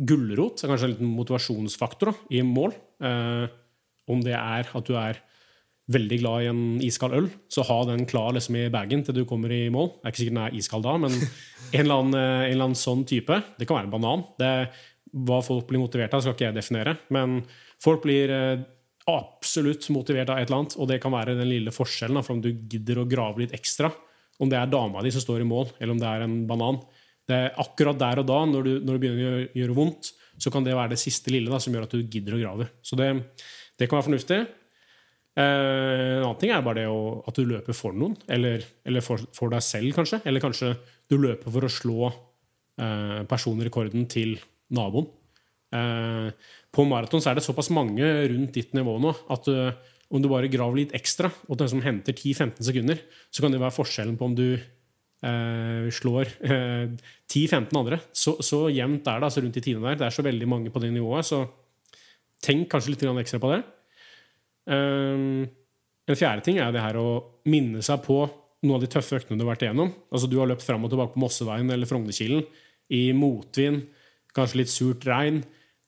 [0.03, 2.73] gulrot, kanskje en liten motivasjonsfaktor da, i mål.
[3.03, 3.45] Eh,
[4.11, 5.21] om det er at du er
[5.91, 9.25] veldig glad i en iskald øl, så ha den klar liksom, i bagen til du
[9.27, 9.89] kommer i mål.
[9.97, 12.79] Det er ikke sikkert den er iskald da, men en eller, annen, en eller annen
[12.79, 13.39] sånn type.
[13.59, 14.23] Det kan være en banan.
[14.39, 14.53] Det,
[15.27, 16.95] hva folk blir motivert av, skal ikke jeg definere.
[17.13, 17.41] Men
[17.83, 18.31] folk blir
[19.09, 22.43] absolutt motivert av et eller annet, og det kan være den lille forskjellen for om
[22.43, 23.91] du gidder å grave litt ekstra.
[24.41, 26.79] Om det er dama di som står i mål, eller om det er en banan.
[27.27, 30.11] Det er akkurat der og da, når, du, når det begynner å gjøre, gjøre, vondt,
[30.41, 32.67] så kan det være det siste lille da, som gjør at du gidder å grave.
[32.83, 33.11] Så det,
[33.79, 34.39] det kan være fornuftig.
[35.33, 39.05] Eh, en annen ting er bare det å, at du løper for noen, eller, eller
[39.05, 40.21] for, for, deg selv, kanskje.
[40.29, 40.75] Eller kanskje
[41.09, 44.37] du løper for å slå eh, personrekorden til
[44.73, 45.09] naboen.
[45.73, 46.29] Eh,
[46.73, 49.73] på maraton er det såpass mange rundt ditt nivå nå at uh,
[50.13, 53.01] om du bare graver litt ekstra, og den som henter 10-15 sekunder,
[53.33, 57.99] så kan det være forskjellen på om du uh, slår uh, eh, 10-15 andre.
[58.13, 59.99] Så, så, jevnt er det altså rundt de tiende der.
[60.01, 61.43] Det er så veldig mange på det nivået, så
[62.43, 63.63] tenk kanskje litt ekstra på det.
[64.71, 67.07] En fjerde ting er det her å
[67.49, 68.21] minne seg på
[68.63, 69.91] noen av de tøffe øktene du har vært igjennom.
[70.13, 72.45] Altså Du har løpt fram og tilbake på Mosseveien eller Frognerkilen
[72.93, 73.83] i motvind,
[74.35, 75.41] kanskje litt surt regn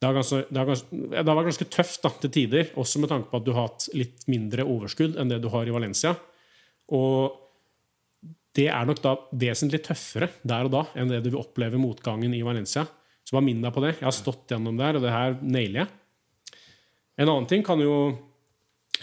[0.05, 2.99] det har, ganske, det, har ganske, det har, vært ganske tøft da, til tider, også
[3.01, 5.73] med tanke på at du har hatt litt mindre overskudd enn det du har i
[5.73, 6.11] Valencia.
[6.93, 7.39] Og
[8.55, 12.35] det er nok da vesentlig tøffere der og da enn det du vil oppleve motgangen
[12.35, 12.83] i Valencia.
[13.25, 13.95] Så bare minn deg på det.
[13.95, 16.61] Jeg har stått gjennom der, og det her nailer jeg.
[17.23, 17.95] En annen ting kan jo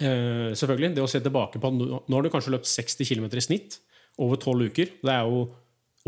[0.01, 3.45] eh, selvfølgelig det å se tilbake på nå har du kanskje løpt 60 km i
[3.45, 3.79] snitt
[4.23, 4.97] over 12 uker.
[5.03, 5.45] Det er jo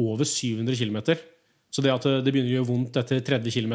[0.01, 1.19] over 700 km.
[1.75, 3.75] Så det at det begynner å gjøre vondt etter 30 km,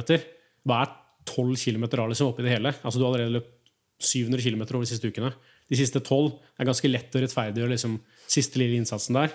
[0.68, 0.92] hva er
[1.30, 2.74] 12 km liksom oppi det hele.
[2.84, 3.56] Altså Du har allerede løpt
[4.00, 5.34] 700 km over de siste ukene.
[5.70, 9.34] De siste 12 er ganske lett å rettferdiggjøre liksom, siste lille innsatsen der.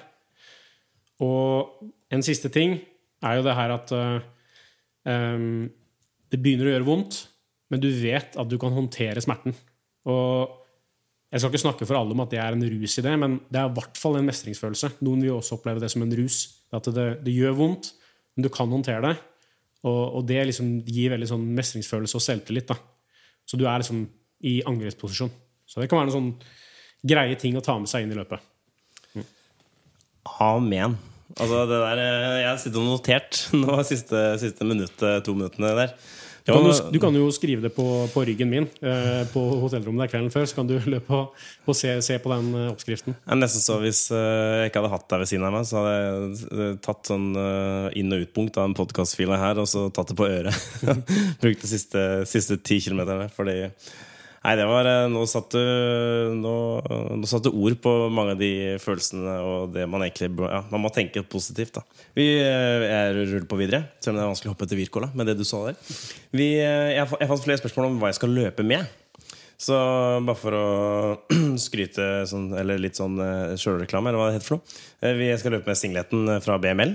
[1.22, 2.78] Og en siste ting
[3.24, 4.24] er jo det her at uh,
[5.06, 5.68] um,
[6.32, 7.20] det begynner å gjøre vondt,
[7.70, 9.54] men du vet at du kan håndtere smerten.
[10.10, 10.63] Og
[11.35, 13.33] jeg skal ikke snakke for alle om at det er en rus i det, men
[13.51, 14.92] det er i hvert fall en mestringsfølelse.
[15.03, 16.37] Noen vil også oppleve det som en rus.
[16.70, 17.88] At det, det gjør vondt,
[18.37, 19.16] men du kan håndtere det.
[19.83, 22.70] Og, og det liksom gir veldig sånn mestringsfølelse og selvtillit.
[22.70, 22.79] da.
[23.51, 24.05] Så du er liksom
[24.47, 25.33] i angrepsposisjon.
[25.66, 28.47] Så det kan være noen sånn greie ting å ta med seg inn i løpet.
[29.18, 29.27] Mm.
[30.47, 30.97] Amen.
[31.35, 35.75] Altså det der, eh, Jeg har sittet og notert nå siste, siste minuttet, to minuttene
[35.83, 35.97] der.
[36.44, 40.04] Du kan, jo, du kan jo skrive det på, på ryggen min eh, på hotellrommet
[40.04, 40.44] der kvelden før.
[40.44, 43.16] Så kan du løpe og, og se, se, på den uh, oppskriften.
[43.16, 45.64] Det er nesten så Hvis eh, jeg ikke hadde hatt deg ved siden av meg,
[45.70, 49.87] så hadde jeg tatt sånn uh, inn- og utpunkt av en podkastfile her og så
[49.88, 50.68] tatt det på øret.
[51.42, 53.30] Brukt de siste, siste ti kilometerne.
[53.33, 53.62] Fordi
[54.44, 56.54] Nei, det var eh, Nå satte du nå,
[57.48, 61.78] ord på mange av de følelsene og det man egentlig ja, Man må tenke positivt,
[61.78, 62.02] da.
[62.16, 65.09] Vi er jeg ruller på videre, selv om det er vanskelig å hoppe etter Wirkola
[65.16, 65.78] med det du sa der.
[66.37, 69.00] Vi, eh, jeg, jeg fant flere spørsmål om hva jeg skal løpe med.
[69.64, 69.78] Så
[70.26, 70.66] bare for å
[71.64, 73.16] skryte sånn, eller litt sånn
[73.57, 75.14] sjølreklame, eller hva det heter for noe.
[75.22, 76.92] Vi skal løpe med singleten fra BML.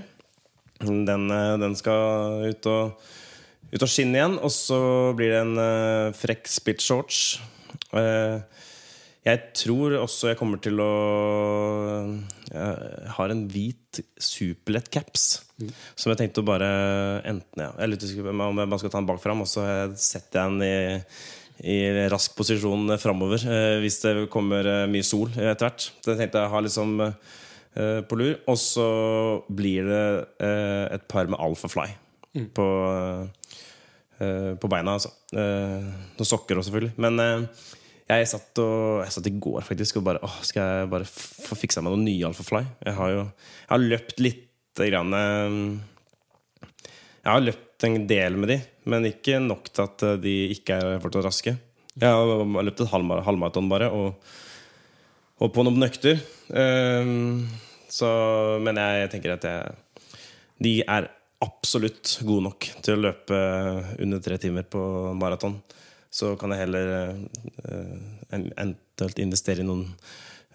[0.85, 1.25] Den,
[1.63, 3.09] den skal ut og
[3.69, 4.79] ut av skinn igjen, og så
[5.17, 7.39] blir det en uh, frekk spit-shorts.
[7.93, 8.41] Uh,
[9.27, 10.91] jeg tror også jeg kommer til å
[12.49, 15.25] Jeg har en hvit superlett caps
[15.59, 15.73] mm.
[15.99, 16.69] som jeg tenkte å bare
[17.27, 19.67] enten ja, Jeg lurer om jeg bare skal ta den bak fram, og så
[19.99, 23.43] setter jeg den i, i rask posisjon framover
[23.83, 25.91] hvis det kommer mye sol etter hvert.
[25.99, 26.97] Så jeg tenkte jeg har liksom
[28.09, 28.37] på lur.
[28.49, 28.91] Og så
[29.51, 30.05] blir det
[30.95, 31.91] et par med alfa Fly
[32.37, 32.47] mm.
[32.55, 32.65] på
[34.19, 35.11] uh, på beina, altså.
[35.33, 35.85] Uh,
[36.17, 36.95] noen sokker òg, selvfølgelig.
[36.99, 37.67] Men uh,
[38.09, 41.53] jeg satt, og, jeg satt i går faktisk og bare åh, Skal jeg bare få
[41.59, 42.63] fiksa meg noen nye Alphafly?
[42.87, 45.13] Jeg har jo jeg har løpt lite grann
[47.21, 48.57] Jeg har løpt en del med de,
[48.89, 51.53] men ikke nok til at de ikke er fortsatt raske.
[51.99, 54.17] Jeg har løpt et halvma- halvmaraton bare, og,
[55.39, 56.19] og på noen økter.
[56.55, 57.47] Ehm,
[57.91, 58.09] så,
[58.63, 60.17] men jeg tenker at jeg,
[60.63, 61.09] de er
[61.43, 63.37] absolutt god nok til å løpe
[64.01, 64.81] under tre timer på
[65.17, 65.59] maraton.
[66.11, 66.89] Så kan jeg heller
[67.69, 67.93] eh,
[68.33, 69.85] eventuelt investere i noen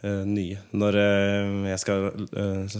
[0.02, 2.76] eh, nye når eh, jeg skal eh,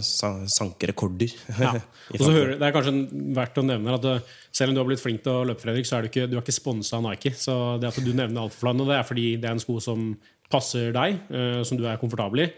[0.51, 1.31] sanke rekorder.
[1.63, 1.71] Ja.
[2.11, 2.93] Og så hører, det er kanskje
[3.39, 5.87] verdt å nevne at eh, selv om du har blitt flink til å løpe, Fredrik,
[5.87, 7.33] så er du ikke, du er ikke sponsa av Nike.
[7.39, 10.11] Så det at du nevner Alphafly nå, det er fordi det er en sko som
[10.51, 12.49] passer deg, eh, som du er komfortabel i.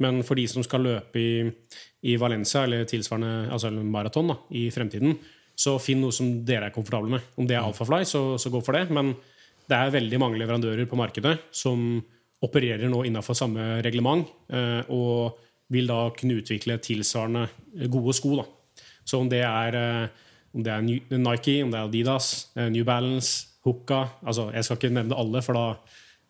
[0.00, 1.32] Men for de som skal løpe i,
[2.08, 5.18] i Valencia eller tilsvarende altså maraton i fremtiden,
[5.60, 7.26] så finn noe som dere er komfortable med.
[7.36, 8.88] Om det er Alphafly, så, så gå for det.
[8.96, 9.12] Men
[9.68, 12.00] det er veldig mange leverandører på markedet som
[12.40, 15.36] opererer nå innenfor samme reglement, eh, og
[15.70, 17.46] vil da kunne utvikle tilsvarende
[17.92, 18.40] gode sko.
[18.40, 18.46] da.
[19.04, 20.08] Så om det er, eh,
[20.54, 20.80] om det er
[21.18, 25.42] Nike, om det er Adidas, eh, New Balance, Hooka altså Jeg skal ikke nevne alle,
[25.42, 25.76] for da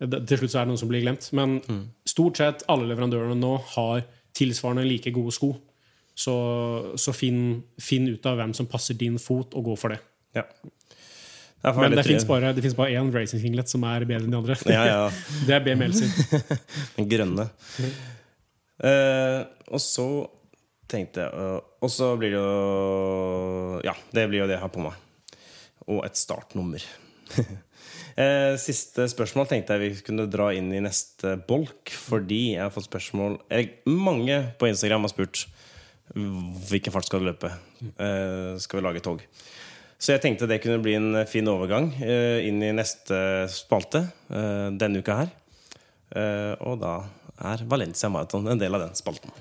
[0.01, 1.31] til slutt er det noen som blir glemt.
[1.31, 1.61] Men
[2.11, 4.05] stort sett alle leverandørene nå har
[4.37, 5.53] tilsvarende like gode sko.
[6.21, 6.35] Så,
[6.99, 10.01] så finn, finn ut av hvem som passer din fot, og gå for det.
[10.37, 10.45] Ja.
[11.61, 14.37] Det Men det fins bare, det bare én racing singlet som er bedre enn de
[14.39, 14.57] andre.
[14.65, 15.01] Ja, ja.
[15.47, 16.09] Det er BML sin.
[16.97, 17.45] Den grønne.
[18.81, 20.07] Uh, og så
[20.89, 24.73] tenkte jeg uh, Og så blir det jo Ja, det blir jo det jeg har
[24.73, 24.97] på meg.
[25.85, 26.81] Og et startnummer.
[28.21, 31.93] Eh, Siste spørsmål tenkte jeg vi kunne dra inn i neste bolk.
[32.09, 35.45] Fordi jeg har fått spørsmål jeg, Mange på Instagram har spurt
[36.11, 37.53] hvilken fart skal du løpe.
[37.95, 39.23] Eh, skal vi lage tog?
[40.01, 44.67] Så jeg tenkte det kunne bli en fin overgang eh, inn i neste spalte eh,
[44.73, 45.33] denne uka her.
[46.17, 46.97] Eh, og da
[47.53, 49.31] er Valencia Marathon en del av den spalten.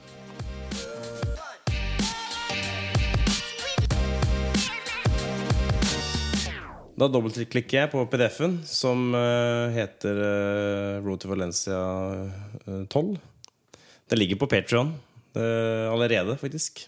[7.00, 11.78] Da dobbeltklikker jeg på PDF-en, som eh, heter eh, Road to Valencia
[12.66, 13.14] eh, 12.
[14.10, 14.90] Det ligger på Patrion
[15.30, 16.82] allerede, faktisk.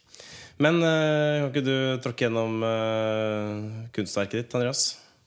[0.60, 4.82] Men eh, kan ikke du tråkke gjennom eh, kunstverket ditt, Andreas?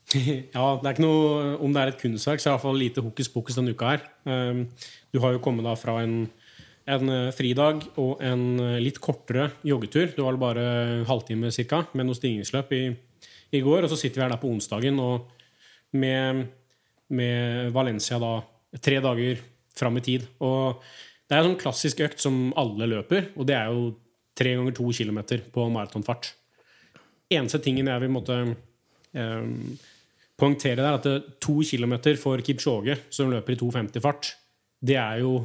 [0.54, 2.66] Ja, det er ikke noe, Om det er et kunstverk, så er det i hvert
[2.68, 4.04] fall lite hokus pokus denne uka her.
[4.28, 4.66] Um,
[5.10, 6.28] Du har jo kommet da fra en,
[6.86, 10.12] en eh, fridag og en eh, litt kortere joggetur.
[10.14, 10.66] Du var vel bare
[11.00, 12.82] en halvtime cirka, med noe stigningsløp i,
[13.54, 13.84] i går.
[13.84, 15.28] Og så sitter vi her da på onsdagen og
[15.96, 16.46] med,
[17.08, 18.38] med Valencia da
[18.82, 19.42] tre dager
[19.76, 20.26] fram i tid.
[20.44, 20.82] Og
[21.26, 23.90] det er en sånn klassisk økt som alle løper, og det er jo
[24.36, 26.30] tre ganger to kilometer på maratonfart.
[27.32, 29.46] Eneste tingen jeg vil måtte eh,
[30.38, 34.34] poengtere der, at det, to kilometer for Kipchoge, som løper i 2,50-fart,
[34.86, 35.38] det er jo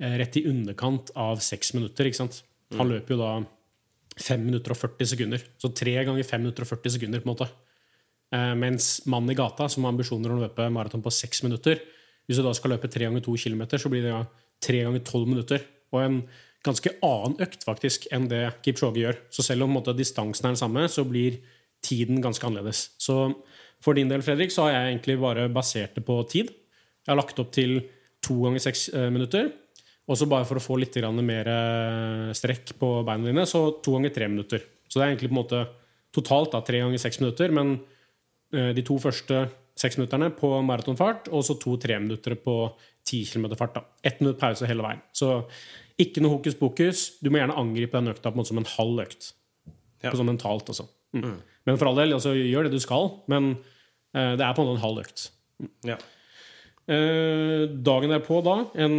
[0.00, 2.08] eh, rett i underkant av seks minutter.
[2.08, 2.42] ikke sant?
[2.78, 3.32] Han løper jo da
[4.20, 5.42] 5 minutter og 40 sekunder.
[5.60, 7.20] Så 3 ganger 5 minutter og 40 sekunder.
[7.20, 7.48] på en måte.
[8.32, 11.80] Eh, mens mannen i gata, som har ambisjoner om å løpe maraton på 6 minutter
[12.28, 14.24] Hvis du da skal løpe 3 ganger 2 kilometer, så blir det ja
[14.62, 15.64] tre ganger tolv minutter.
[15.90, 16.18] Og en
[16.62, 19.18] ganske annen økt faktisk enn det Kipchoge gjør.
[19.32, 21.40] Så selv om måte, distansen er den samme, så blir
[21.82, 22.90] tiden ganske annerledes.
[23.00, 23.32] Så
[23.80, 26.52] for din del, Fredrik, så har jeg egentlig bare basert det på tid.
[27.00, 27.80] Jeg har lagt opp til
[28.26, 29.48] 2 ganger seks eh, minutter.
[30.10, 33.94] Og så bare for å få litt mer eh, strekk på beina dine, så to
[33.94, 34.64] ganger tre minutter.
[34.88, 35.64] Så det er egentlig på en måte
[36.10, 37.76] totalt da, tre ganger seks minutter, men
[38.52, 39.44] eh, de to første
[39.78, 42.56] seks minutterne på maratonfart, og så to tre minutter på
[43.06, 43.76] ti km fart.
[43.78, 43.84] da.
[44.02, 45.02] Ett minutt pause hele veien.
[45.16, 45.44] Så
[46.00, 47.04] ikke noe hokus pokus.
[47.20, 49.32] Du må gjerne angripe den økta på en måte som en halv økt.
[50.02, 50.12] Ja.
[50.14, 50.86] Sånn mentalt, altså.
[51.16, 51.40] Mm.
[51.68, 53.52] Men for all del, altså, gjør det du skal, men
[54.16, 55.26] uh, det er på en måte en halv økt.
[55.88, 55.98] Ja.
[56.90, 58.96] Uh, dagen derpå, da, en,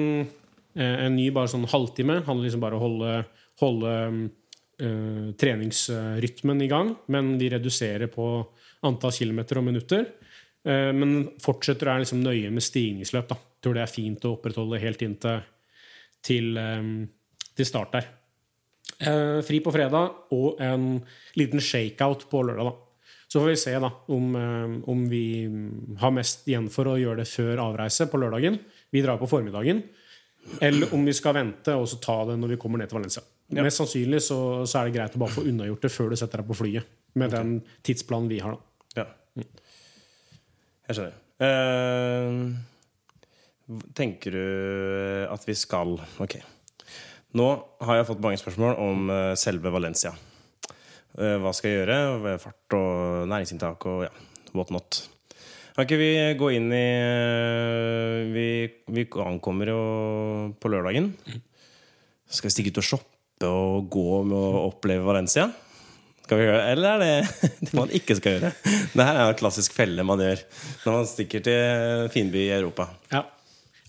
[0.75, 2.21] en ny bare sånn halvtime.
[2.27, 3.15] Handler liksom bare om å holde,
[3.61, 3.93] holde
[4.83, 6.93] uh, treningsrytmen i gang.
[7.11, 8.27] Men vi reduserer på
[8.87, 10.05] antall kilometer og minutter.
[10.67, 13.27] Uh, men fortsetter å være liksom nøye med stigningsløp.
[13.33, 13.39] Da.
[13.61, 15.43] Tror det er fint å opprettholde helt inn til,
[16.23, 16.95] til, um,
[17.57, 18.13] til start der.
[19.01, 20.95] Uh, fri på fredag og en
[21.39, 22.71] liten shakeout på lørdag.
[22.71, 22.91] da.
[23.31, 25.47] Så får vi se da, om, eh, om vi
[26.01, 28.57] har mest igjen for å gjøre det før avreise på lørdagen.
[28.91, 29.85] Vi drar på formiddagen.
[30.61, 33.23] Eller om vi skal vente og så ta det når vi kommer ned til Valencia.
[33.51, 33.63] Ja.
[33.65, 36.41] Mest sannsynlig så, så er det greit å bare få unnagjort det før du setter
[36.41, 36.97] deg på flyet.
[37.19, 38.55] Med den tidsplanen vi har.
[38.55, 39.03] da.
[39.03, 39.07] ja.
[40.87, 41.15] Jeg skjønner.
[41.41, 42.31] Uh,
[43.97, 44.45] tenker du
[45.31, 46.35] at vi skal Ok.
[47.39, 47.47] Nå
[47.87, 50.11] har jeg fått mange spørsmål om eh, selve Valencia.
[51.15, 52.33] Uh, hva skal jeg gjøre?
[52.43, 54.11] Fart og næringsinntak og ja,
[54.51, 54.99] what not.
[55.71, 58.47] Kan ikke vi gå inn i eh, Vi,
[58.91, 59.81] vi ankommer jo
[60.59, 61.13] på lørdagen.
[62.31, 65.49] Skal vi stikke ut og shoppe og gå med å oppleve Valencia?
[66.31, 67.13] Eller er det
[67.65, 68.53] det man ikke skal gjøre?
[68.93, 70.43] Det her er en klassisk felle man gjør
[70.85, 72.87] når man stikker til finby i Europa.
[73.11, 73.25] Ja.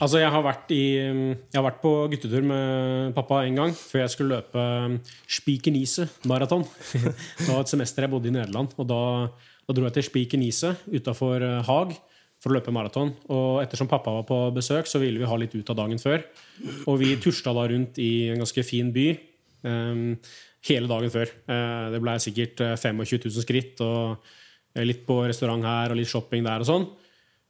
[0.03, 4.01] Altså, jeg har, vært i, jeg har vært på guttetur med pappa en gang før
[4.03, 4.65] jeg skulle løpe
[5.31, 6.65] Spikernise maraton.
[7.39, 8.75] Det var et semester jeg bodde i Nederland.
[8.83, 9.03] Og da,
[9.67, 11.95] da dro jeg til Spikernise utafor Haag
[12.43, 13.13] for å løpe maraton.
[13.31, 16.25] Og ettersom pappa var på besøk, så ville vi ha litt ut av dagen før.
[16.91, 19.07] Og vi tusla da rundt i en ganske fin by
[19.63, 20.09] um,
[20.67, 21.31] hele dagen før.
[21.47, 26.43] Uh, det ble sikkert 25 000 skritt, og litt på restaurant her og litt shopping
[26.47, 26.89] der og sånn.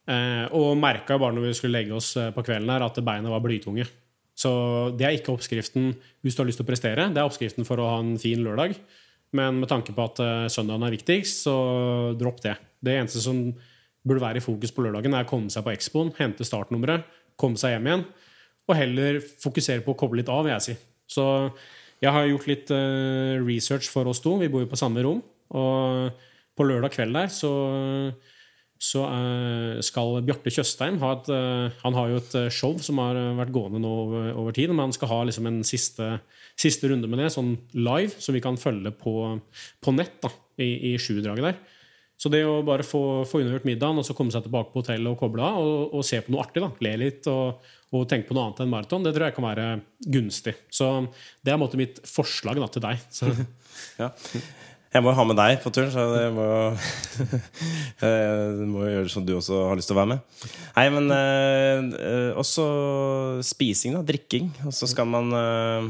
[0.03, 3.45] Uh, og merka bare når vi skulle legge oss på kvelden her, at beina var
[3.45, 3.89] blytunge.
[4.37, 4.53] Så
[4.99, 5.93] det er ikke oppskriften
[6.25, 7.09] hvis du har lyst til å prestere.
[7.13, 8.77] Det er oppskriften for å ha en fin lørdag.
[9.37, 11.57] Men med tanke på at uh, søndagen er viktigst, så
[12.21, 12.57] dropp det.
[12.85, 13.47] Det eneste som
[14.03, 17.07] burde være i fokus på lørdagen, er å komme seg på Expoen, hente startnummeret,
[17.41, 18.03] komme seg hjem igjen.
[18.69, 20.75] Og heller fokusere på å koble litt av, vil jeg si.
[21.11, 21.25] Så
[22.03, 24.37] jeg har gjort litt uh, research for oss to.
[24.43, 25.23] Vi bor jo på samme rom.
[25.53, 27.51] Og på lørdag kveld der så,
[28.81, 31.31] så uh, skal Bjarte Tjøstheim ha et
[31.83, 34.75] Han har jo et show som har vært gående nå over, over tid.
[34.75, 36.17] Men han skal ha liksom en siste,
[36.59, 39.15] siste, runde med det, sånn live, så vi kan følge på,
[39.83, 41.61] på nett da, i, i sjudraget der.
[42.23, 45.11] Så det å bare få, få unnagjort middagen og så komme seg tilbake på hotellet
[45.11, 48.29] og koble av og, og, se på noe artig, da, le litt og, og tenke
[48.29, 49.65] på noe annet enn maraton, det tror jeg kan være
[50.15, 50.55] gunstig.
[50.71, 50.91] Så
[51.43, 53.03] det er måte mitt forslag da, til deg.
[54.03, 54.13] ja.
[54.93, 56.47] Jeg må jo ha med deg på turen, så jeg må,
[58.05, 60.43] jeg må gjøre som du også har lyst til å være med.
[60.77, 62.67] Nei, men eh, også
[63.51, 64.05] spising, da.
[64.05, 64.53] Drikking.
[64.69, 65.89] Og så skal man eh,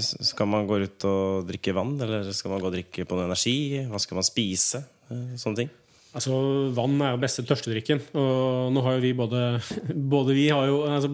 [0.00, 3.26] skal man gå ut og drikke vann, eller skal man gå og drikke på noe
[3.26, 3.56] energi?
[3.90, 4.84] Hva skal man spise?
[5.10, 5.72] Eh, sånne ting?
[6.16, 6.32] Altså,
[6.72, 8.00] Vann er jo beste tørstedrikken.
[8.16, 9.40] Og nå har jo vi både,
[10.14, 11.10] både vi, har jo, altså,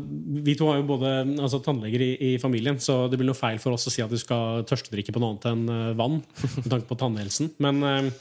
[0.46, 3.58] vi to har jo både altså, tannleger i, i, familien, så det blir noe feil
[3.62, 6.20] for oss å si at du skal tørstedrikke på noe annet enn uh, vann.
[6.60, 7.50] Med tanke på tannhelsen.
[7.64, 8.12] Men eh,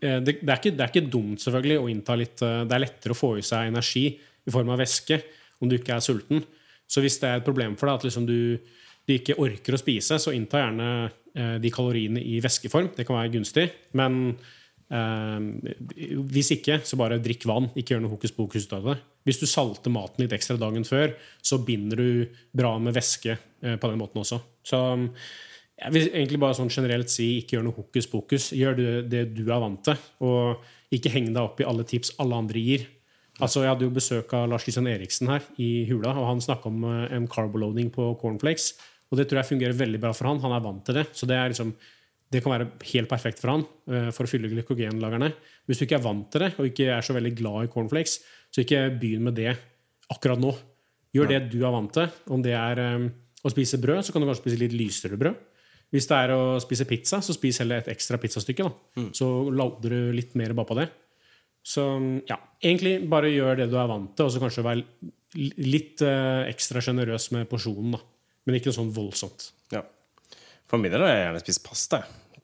[0.00, 3.14] det, det, er ikke, det, er ikke, dumt selvfølgelig å innta litt Det er lettere
[3.14, 5.20] å få i seg energi i form av væske
[5.62, 6.42] om du ikke er sulten.
[6.90, 8.58] Så hvis det er et problem for deg at liksom, du,
[9.06, 10.90] du, ikke orker å spise, så innta gjerne
[11.60, 12.94] de kaloriene i væskeform.
[12.96, 13.66] Det kan være gunstig.
[13.98, 14.38] men
[14.88, 15.40] eh,
[16.32, 17.68] hvis ikke, så bare drikk vann.
[17.76, 18.96] Ikke gjør noe hokus pokus ut av det.
[19.26, 23.76] Hvis du salter maten litt ekstra dagen før, så binder du bra med væske eh,
[23.76, 24.40] på den måten også.
[24.66, 24.80] Så
[25.76, 28.50] jeg vil egentlig bare sånn generelt si ikke gjør noe hokus pokus.
[28.56, 30.62] Gjør det, det du er vant til, og
[30.94, 32.86] ikke heng deg opp i alle tips alle andre gir.
[33.36, 36.70] Altså, Jeg hadde jo besøk av Lars Kristian Eriksen her i Hula, og han snakka
[36.70, 38.70] om uh, en carboloading på cornflakes.
[39.10, 40.40] Og det tror jeg fungerer veldig bra for han.
[40.42, 41.06] Han er vant til det.
[41.14, 41.74] Så det er liksom
[42.32, 45.30] det kan være helt perfekt for han uh, for å fylle glykogenlagrene.
[45.66, 48.18] Hvis du ikke er vant til det og ikke er så veldig glad i cornflakes,
[48.50, 49.52] så ikke begynn med det
[50.12, 50.50] akkurat nå.
[51.14, 52.10] Gjør det du er vant til.
[52.34, 53.06] Om det er um,
[53.46, 55.38] å spise brød, så kan du kanskje spise litt lysere brød.
[55.94, 58.66] Hvis det er å spise pizza, så spis heller et ekstra pizzastykke.
[58.98, 59.10] Mm.
[59.14, 60.88] Så lader du litt mer bare på det.
[61.66, 61.84] Så
[62.28, 64.84] ja, egentlig bare gjør det du er vant til, og så kanskje være
[65.62, 67.94] litt uh, ekstra sjenerøs med porsjonen.
[67.96, 68.02] da.
[68.46, 69.50] Men ikke noe sånn voldsomt.
[69.74, 69.82] Ja.
[70.70, 72.02] For min del har jeg gjerne spist pasta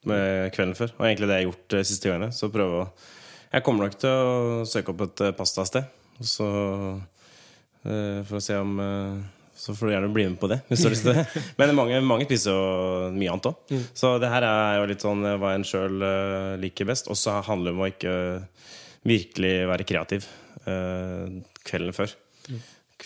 [0.08, 0.94] med kvelden før.
[0.98, 2.30] Og egentlig det jeg har gjort de siste gangene.
[2.34, 2.88] Så prøve å
[3.52, 5.86] Jeg kommer nok til å søke opp et pastasted.
[6.18, 9.20] Og Så uh, For å se om uh,
[9.58, 10.62] Så får du gjerne bli med på det.
[10.70, 13.64] Hvis du har lyst til det Men mange, mange spiser jo mye annet òg.
[13.70, 13.84] Mm.
[14.02, 17.10] Så det her er jo litt sånn hva en sjøl uh, liker best.
[17.12, 18.16] Og så handler det om å ikke
[19.02, 20.30] virkelig være kreativ
[20.62, 22.12] kvelden før.
[22.46, 22.58] Mm.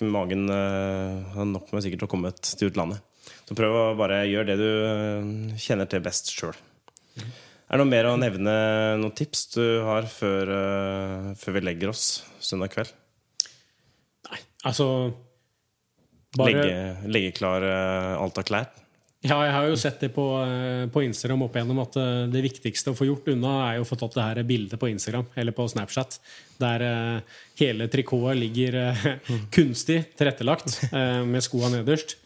[0.04, 3.04] Magen har nok med sikkert å komme til utlandet.
[3.46, 6.56] Så prøv å bare gjøre det du eh, kjenner til best sjøl.
[7.16, 8.54] Er det noe mer å nevne
[9.00, 12.04] noen tips du har før, uh, før vi legger oss
[12.38, 12.92] søndag kveld?
[14.28, 14.38] Nei,
[14.70, 14.86] altså
[16.38, 16.52] bare...
[16.52, 16.76] legge,
[17.10, 18.70] legge, klar uh, alt av klær?
[19.26, 21.96] Ja, jeg har jo sett det på, uh, på, Instagram opp igjennom at
[22.32, 25.26] det viktigste å få gjort unna, er å få tatt det her bildet på Instagram
[25.34, 26.20] eller på Snapchat.
[26.60, 26.84] Der
[27.58, 28.78] hele trikotet ligger
[29.56, 32.16] kunstig tilrettelagt med skoa nederst.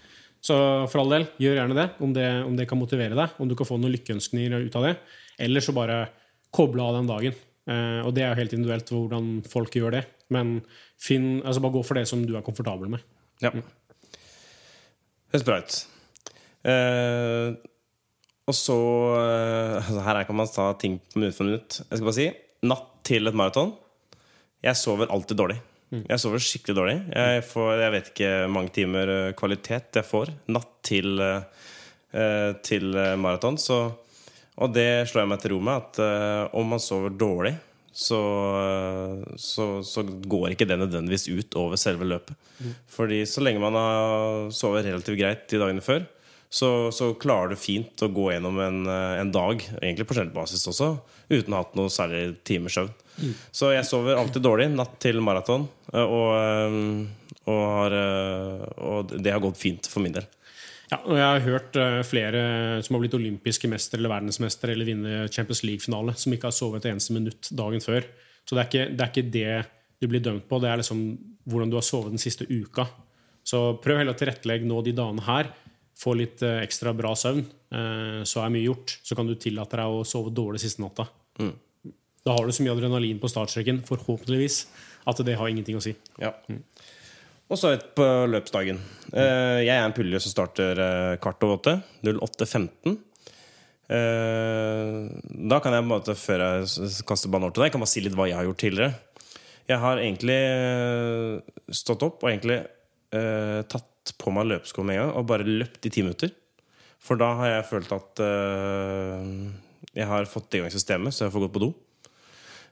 [0.40, 0.56] Så
[0.88, 3.36] for all del, gjør gjerne det om, det om, det kan motivere deg.
[3.40, 4.94] Om du kan få noen lykkeønskninger ut av det.
[5.40, 6.04] Eller så bare
[6.54, 7.36] koble av den dagen.
[7.70, 10.04] Eh, og det er jo helt individuelt hvordan folk gjør det.
[10.32, 10.58] Men
[11.00, 13.04] finn, altså bare gå for det som du er komfortabel med.
[13.44, 13.52] Ja.
[15.30, 15.80] Høres bra ut.
[16.66, 17.56] Eh,
[18.50, 18.76] og så
[19.86, 21.80] altså Her kan man ta ting på minutt for minutt.
[21.86, 22.28] Jeg skal bare si
[22.66, 23.72] natt til et maraton.
[24.60, 25.56] Jeg sover alltid dårlig.
[25.90, 26.04] Mm.
[26.04, 26.98] Jeg sover skikkelig dårlig.
[27.14, 32.92] Jeg, får, jeg vet ikke mange timer eh, kvalitet jeg får natt til, uh, til
[33.18, 33.58] maraton.
[34.60, 37.54] Og det slår jeg meg til ro med, at uh, om man sover dårlig,
[37.90, 38.20] så,
[39.36, 42.36] så, så, går ikke det nødvendigvis ut over selve løpet.
[42.60, 42.74] Mm.
[42.88, 46.04] Fordi så lenge man har sovet relativt greit de dagene før,
[46.50, 50.66] så, så klarer du fint å gå gjennom en, eh, en dag, egentlig på basis
[50.66, 50.96] også,
[51.30, 52.90] uten å ha hatt noe særlig timers søvn.
[53.52, 57.96] Så jeg sover alltid dårlig natt til maraton, eh, og, eh, og, har,
[58.82, 60.26] og det har gått fint for min del.
[60.90, 62.40] Ja, og jeg har hørt flere
[62.82, 66.82] som har blitt olympiske mestere eller verdensmestere eller vinner Champions League-finale, som ikke har sovet
[66.82, 68.08] et eneste minutt dagen før.
[68.42, 71.04] Så det er, ikke, det er ikke det du blir dømt på, det er liksom
[71.46, 72.88] hvordan du har sovet den siste uka.
[73.46, 75.52] Så prøv heller å tilrettelegge nå de dagene her.
[76.00, 78.96] Få litt eh, ekstra bra søvn, eh, så er mye gjort.
[79.04, 81.08] Så kan du tillate deg å sove dårlig siste natta.
[82.20, 84.62] Da har du så mye adrenalin på startstreken, forhåpentligvis,
[85.08, 85.94] at det har ingenting å si.
[86.20, 86.34] Ja.
[87.50, 88.80] Og så et på løpsdagen.
[89.10, 90.82] Eh, jeg er en pulje som starter
[91.22, 91.78] kvart over åtte.
[92.04, 92.98] 08.15.
[93.90, 94.96] Eh,
[95.50, 98.14] da kan jeg måte, før jeg kaster ballen over til deg, kan bare si litt
[98.18, 98.92] hva jeg har gjort tidligere.
[99.70, 100.38] Jeg har egentlig
[101.74, 103.88] stått opp og egentlig eh, tatt
[104.20, 106.32] på meg løpesko med en gang og bare løpt i ti minutter.
[107.00, 109.22] For da har jeg følt at uh,
[109.96, 111.70] jeg har fått i gang systemet, så jeg får gått på do.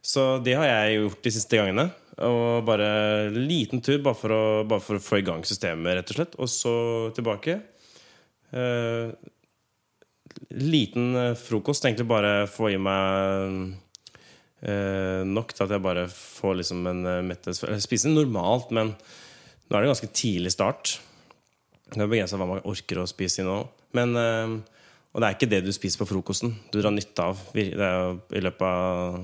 [0.04, 1.88] Så det har jeg gjort de siste gangene.
[2.28, 6.12] Og bare liten tur bare for å, bare for å få i gang systemet, rett
[6.12, 6.38] og slett.
[6.42, 6.76] Og så
[7.16, 7.58] tilbake.
[8.52, 9.12] Uh,
[10.54, 11.84] liten eh, frokost.
[11.84, 13.74] Egentlig bare få i meg
[14.62, 17.64] uh, nok til at jeg bare får liksom en mettes...
[17.84, 20.98] Spise normalt, men nå er det ganske tidlig start.
[21.88, 23.60] Det er begrensa hva man orker å spise i nå.
[23.96, 24.56] Men, eh,
[25.12, 28.66] og det er ikke det du spiser på frokosten du drar nytte av i løpet
[28.66, 29.22] av,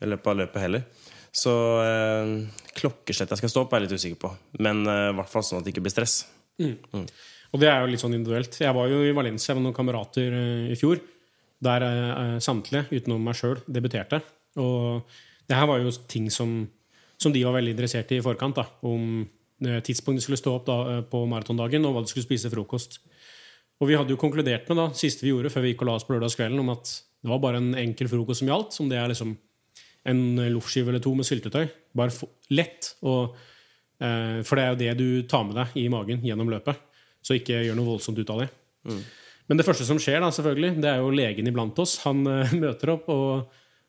[0.00, 0.86] i løpet av løpet heller.
[1.34, 1.52] Så
[1.84, 2.32] eh,
[2.78, 4.32] klokkeslett jeg skal stå opp, er jeg litt usikker på.
[4.64, 6.22] Men eh, i hvert fall sånn at det ikke blir stress.
[6.58, 8.58] Og det er jo litt sånn individuelt.
[8.60, 11.00] Jeg var jo i Valencia med noen kamerater eh, i fjor.
[11.64, 14.20] Der eh, samtlige, utenom meg sjøl, debuterte.
[14.60, 15.08] Og
[15.48, 16.60] det her var jo ting som,
[17.20, 18.58] som de var veldig interessert i i forkant.
[18.58, 19.26] da, Om eh,
[19.58, 23.00] tidspunkt de skulle stå opp da, eh, på maratondagen, og hva de skulle spise frokost.
[23.80, 25.98] Og vi hadde jo konkludert med da, siste vi gjorde før vi gikk og la
[25.98, 26.90] oss på lørdagskvelden, om at
[27.22, 28.80] det var bare en enkel frokost som gjaldt.
[28.80, 29.36] Om det er liksom
[30.08, 30.20] en
[30.54, 31.68] loffskive eller to med syltetøy.
[31.98, 32.94] Bare lett.
[33.02, 33.36] Og,
[34.00, 36.78] eh, for det er jo det du tar med deg i magen gjennom løpet.
[37.22, 38.50] Så ikke gjør noe voldsomt ut av det.
[39.48, 41.98] Men det første som skjer, da, selvfølgelig, det er jo legen iblant oss.
[42.04, 43.48] Han eh, møter opp og,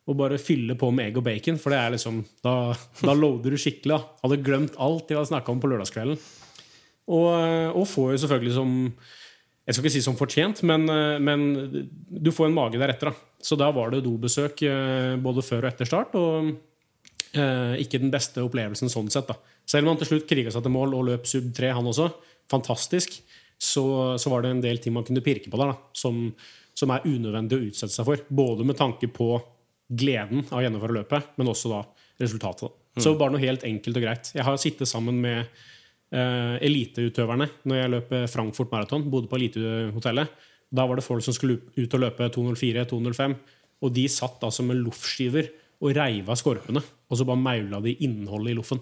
[0.09, 1.59] og bare fylle på med egg og bacon.
[1.61, 2.73] For det er liksom, da,
[3.05, 3.93] da loader du skikkelig.
[3.93, 4.19] Da.
[4.25, 6.17] Hadde glemt alt de hadde snakka om på lørdagskvelden.
[7.09, 7.29] Og,
[7.77, 8.73] og får jo selvfølgelig som
[9.65, 10.89] Jeg skal ikke si som fortjent, men,
[11.21, 11.43] men
[12.09, 13.11] du får en mage deretter.
[13.11, 13.29] Da.
[13.41, 16.15] Så da var det dobesøk eh, både før og etter start.
[16.17, 16.49] Og
[17.37, 19.29] eh, ikke den beste opplevelsen sånn sett.
[19.29, 19.37] da.
[19.69, 22.09] Selv om han til slutt kriga seg til mål og løp sub 3, han også,
[22.49, 23.19] fantastisk,
[23.59, 23.85] så,
[24.17, 26.31] så var det en del ting man kunne pirke på der, da, som,
[26.73, 28.25] som er unødvendig å utsette seg for.
[28.41, 29.35] Både med tanke på
[29.89, 31.81] gleden av å gjennomføre løpet, men også da
[32.21, 32.75] resultatet.
[32.95, 33.03] Mm.
[33.03, 34.31] Så bare noe helt enkelt og greit.
[34.35, 39.07] Jeg har sittet sammen med uh, eliteutøverne når jeg løp Frankfurt Marathon.
[39.09, 40.35] Bodde på elitehotellet.
[40.69, 43.35] Da var det folk som skulle ut og løpe 2.04-2.05.
[43.79, 46.83] Og de satt altså med loffskiver og reiv av skorpene.
[47.09, 48.81] Og så bare maula de innholdet i loffen.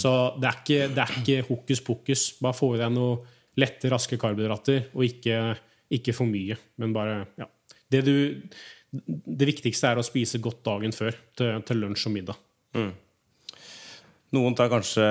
[0.00, 2.22] Så det er ikke, det er ikke hokus pokus.
[2.40, 3.18] Bare få i deg noe
[3.60, 5.40] lette, raske karbohydrater, og ikke,
[5.92, 6.56] ikke for mye.
[6.80, 7.48] Men bare ja.
[7.92, 8.14] det, du,
[8.92, 12.42] det viktigste er å spise godt dagen før til, til lunsj og middag.
[14.32, 15.06] Noen tar kanskje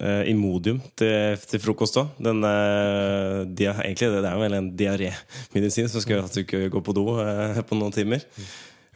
[0.00, 2.16] eh, Imodium til, til frokost òg.
[2.20, 3.44] Den eh,
[3.84, 7.06] egentlig, det er vel en diarémedisin som skal gjøre at du ikke går på do
[7.24, 8.24] eh, på noen timer.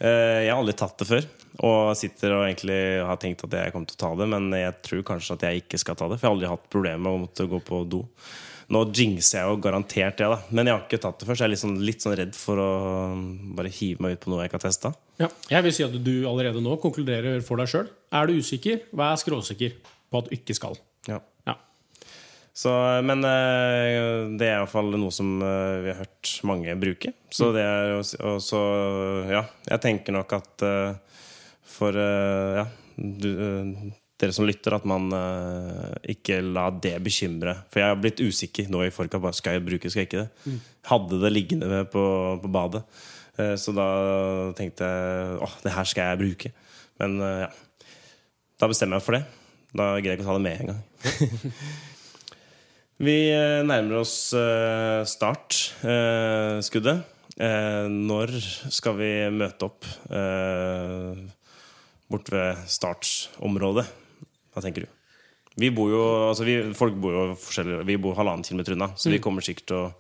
[0.01, 1.29] Eh, jeg har aldri tatt det før,
[1.63, 4.75] og sitter og egentlig har tenkt at jeg kommer til å ta det, men jeg
[4.87, 7.13] tror kanskje at jeg ikke skal ta det, for jeg har aldri hatt problemer med
[7.13, 8.03] å måtte gå på do.
[8.75, 10.39] Nå jinxer jeg jo garantert det, da.
[10.51, 12.39] men jeg har ikke tatt det før, så jeg er litt sånn, litt sånn redd
[12.39, 12.71] for å
[13.59, 14.95] bare hive meg ut på noe jeg ikke har testa.
[15.21, 15.29] Ja.
[15.53, 17.93] Jeg vil si at du allerede nå konkluderer for deg sjøl.
[18.15, 20.81] Er du usikker, vær skråsikker på at du ikke skal.
[21.11, 21.21] Ja.
[21.47, 21.59] Ja.
[22.55, 22.73] Så,
[23.05, 27.13] men eh, det er iallfall noe som eh, vi har hørt mange bruke.
[27.35, 28.61] Så det er jo og så,
[29.29, 31.14] ja, jeg tenker nok at eh,
[31.65, 32.65] for eh, ja,
[32.97, 37.57] du, eh, dere som lytter, at man eh, ikke la det bekymre.
[37.73, 39.35] For jeg har blitt usikker nå i forkant.
[39.37, 40.59] Skal jeg bruke, skal jeg ikke det?
[40.91, 42.05] Hadde det liggende på,
[42.43, 42.85] på badet.
[43.59, 43.85] Så da
[44.55, 46.49] tenkte jeg åh, det her skal jeg bruke.
[47.03, 47.49] Men ja,
[48.63, 49.25] da bestemmer jeg meg for det.
[49.75, 50.83] Da greier jeg ikke å ta det med en gang.
[53.09, 53.17] Vi
[53.67, 54.15] nærmer oss
[55.11, 57.03] startskuddet.
[57.91, 58.37] Når
[58.71, 59.83] skal vi møte opp
[62.11, 63.87] bort ved startsområdet.
[64.55, 64.93] Hva tenker du?
[65.61, 69.13] Vi bor jo, altså vi, folk bor jo forskjellig Vi bor halvannen kilometer unna, så
[69.13, 69.91] vi kommer sikkert til å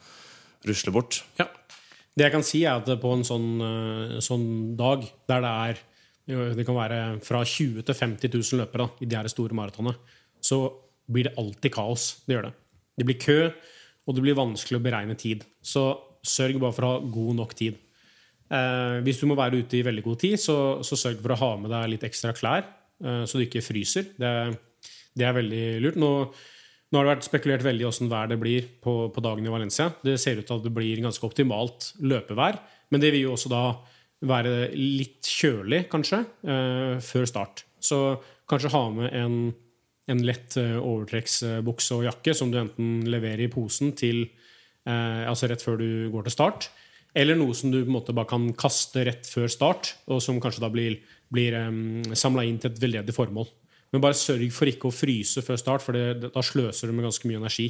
[0.66, 1.20] rusle bort.
[1.38, 1.46] Ja.
[2.14, 4.46] Det jeg kan si, er at på en sånn, eh, sånn
[4.78, 5.82] dag der det er
[6.56, 9.92] Det kan være fra 20 til 50 000 løpere da, i de her store maratonene,
[10.40, 10.72] så
[11.04, 12.22] blir det alltid kaos.
[12.24, 12.52] Det gjør det.
[12.96, 13.52] Det blir kø,
[14.08, 15.44] og det blir vanskelig å beregne tid.
[15.60, 15.82] Så
[16.24, 17.76] sørg bare for å ha god nok tid.
[18.52, 21.40] Eh, hvis du må være ute i veldig god tid, så, så sørg for å
[21.40, 22.66] ha med deg litt ekstra klær,
[23.04, 24.10] eh, så du ikke fryser.
[24.20, 24.34] Det,
[25.16, 25.98] det er veldig lurt.
[26.00, 26.12] Nå,
[26.90, 29.88] nå har det vært spekulert veldig åssen vær det blir på, på dagen i Valencia.
[30.04, 32.60] Det ser ut til at det blir ganske optimalt løpevær,
[32.92, 33.64] men det vil jo også da
[34.24, 37.64] være litt kjølig, kanskje, eh, før start.
[37.82, 37.98] Så
[38.50, 39.36] kanskje ha med en,
[40.10, 45.50] en lett eh, overtrekksbukse og jakke som du enten leverer i posen til eh, altså
[45.50, 46.70] rett før du går til start,
[47.14, 50.40] eller noe som du på en måte bare kan kaste rett før start, og som
[50.42, 50.98] kanskje da blir,
[51.32, 53.46] blir um, samla inn til et veldedig formål.
[53.94, 57.06] Men bare sørg for ikke å fryse før start, for det, da sløser du med
[57.06, 57.68] ganske mye energi.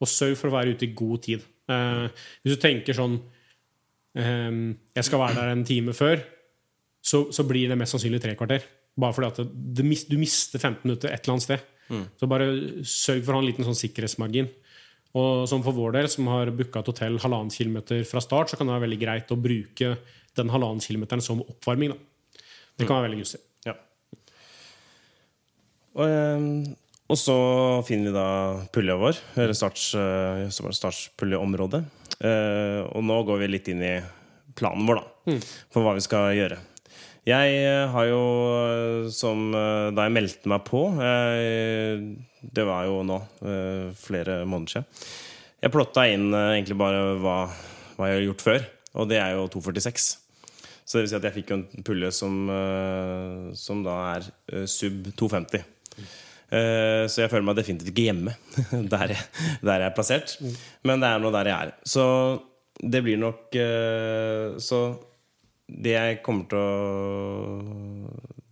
[0.00, 1.44] Og sørg for å være ute i god tid.
[1.68, 2.08] Uh,
[2.40, 4.62] hvis du tenker sånn um,
[4.96, 6.24] Jeg skal være der en time før,
[7.02, 8.64] så, så blir det mest sannsynlig tre kvarter.
[8.96, 11.68] Bare fordi at det, det, du mister 15 minutter et eller annet sted.
[11.92, 12.04] Mm.
[12.16, 12.48] Så bare
[12.88, 14.48] sørg for å ha en liten sånn sikkerhetsmargin.
[15.18, 18.56] Og som for vår del, som har booka et hotell halvannen kilometer fra start, så
[18.56, 19.96] kan det være veldig greit å bruke
[20.38, 21.92] den halvannen kilometeren som oppvarming.
[21.92, 22.40] Da.
[22.80, 23.42] Det kan være veldig gunstig.
[23.68, 23.76] Ja.
[25.92, 26.46] Og, eh,
[27.12, 27.36] og så
[27.84, 28.28] finner vi da
[28.72, 31.84] pulja vår, eller starts, eh, startspuljeområdet.
[32.22, 33.96] Eh, og nå går vi litt inn i
[34.56, 35.38] planen vår, da,
[35.72, 36.58] for hva vi skal gjøre.
[37.22, 38.22] Jeg eh, har jo,
[38.58, 43.18] eh, som eh, da jeg meldte meg på Det var jo nå,
[43.94, 45.04] flere måneder siden.
[45.62, 47.36] Jeg plotta inn egentlig bare hva,
[47.94, 48.64] hva jeg har gjort før,
[48.98, 50.08] og det er jo 246.
[50.82, 52.40] Så det vil si at jeg fikk jo en pulle som,
[53.54, 54.26] som da er
[54.66, 55.62] sub 250.
[56.50, 58.34] Eh, Så jeg føler meg definitivt ikke hjemme
[58.96, 59.30] der jeg,
[59.62, 60.34] der jeg er plassert.
[60.82, 61.72] Men det er nå der jeg er.
[61.86, 62.08] Så
[62.82, 63.54] det blir nok
[64.58, 64.82] Så
[65.82, 66.70] det jeg kommer til å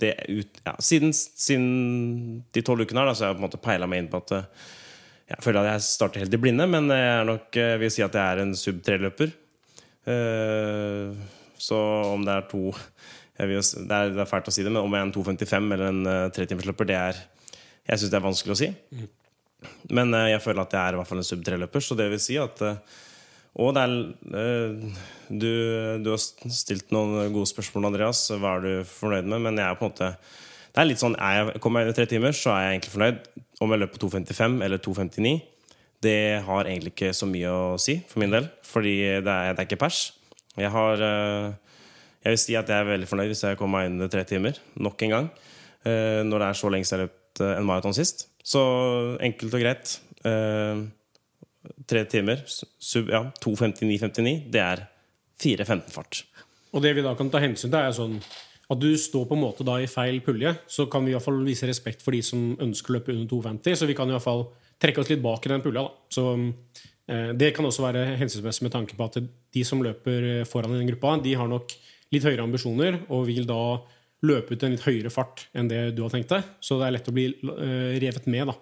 [0.01, 1.67] det ut, ja, siden, siden
[2.55, 4.23] de tolv ukene her, da, så har jeg på en måte peila meg inn på
[4.23, 4.63] at eh,
[5.35, 8.05] jeg føler at jeg starter helt i blinde, men jeg er nok, eh, vil si
[8.07, 9.35] at jeg er en sub 3-løper.
[10.09, 11.21] Eh,
[11.61, 11.79] så
[12.15, 14.97] om det er to vil, det, er, det er fælt å si det, men om
[14.97, 17.23] jeg er en 2.55 eller en tretimersløper, det er
[17.91, 18.69] Jeg syns det er vanskelig å si.
[19.93, 22.09] Men eh, jeg føler at jeg er i hvert fall en sub 3-løper, så det
[22.13, 22.99] vil si at eh,
[23.59, 23.93] Og er
[24.39, 24.99] eh,
[25.31, 25.51] du,
[26.05, 28.23] du har stilt noen gode spørsmål, Andreas.
[28.31, 29.43] Hva er du fornøyd med?
[29.49, 30.11] Men jeg er på en måte
[30.71, 32.95] Det er litt sånn er jeg, Kommer jeg i tre timer, så er jeg egentlig
[32.95, 33.25] fornøyd.
[33.61, 35.33] Om jeg løper på 2.55 eller 2.59,
[36.07, 36.15] det
[36.47, 38.47] har egentlig ikke så mye å si for min del.
[38.65, 39.99] Fordi det er, det er ikke pers.
[40.57, 41.51] Jeg har eh,
[42.25, 44.57] Jeg vil si at jeg er veldig fornøyd hvis jeg kommer meg under tre timer.
[44.81, 45.29] Nok en gang.
[45.85, 48.29] eh, Når det er så lenge siden jeg har løpt en maraton sist.
[48.45, 48.63] Så
[49.21, 49.99] enkelt og greit.
[51.91, 54.85] Eh, Tre timer, sub, ja, 2.59,59, det er
[55.41, 56.23] 4.15-fart.
[56.71, 58.19] Og det vi da kan ta hensyn til, er sånn
[58.71, 60.53] at du står på en måte da i feil pulje.
[60.71, 63.27] Så kan vi i hvert fall vise respekt for de som ønsker å løpe under
[63.27, 63.81] 2,50.
[63.81, 64.45] Så vi kan i hvert fall
[64.81, 65.83] trekke oss litt bak i den pulja.
[65.83, 66.15] Da.
[66.15, 66.27] Så
[67.11, 70.85] eh, Det kan også være hensiktsmessig med tanke på at de som løper foran i
[70.85, 71.75] den gruppa, de har nok
[72.15, 73.81] litt høyere ambisjoner og vil da
[74.27, 76.47] løpe ut en litt høyere fart enn det du har tenkt deg.
[76.63, 78.53] Så det er lett å bli eh, revet med.
[78.53, 78.57] da.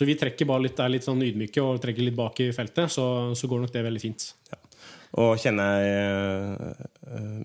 [0.00, 2.88] Så vi trekker bare litt, er litt sånn ydmyke og trekker litt bak i feltet,
[2.88, 3.04] så,
[3.36, 4.30] så går nok det veldig fint.
[5.20, 6.78] Og kjenner jeg
[7.10, 7.42] øh,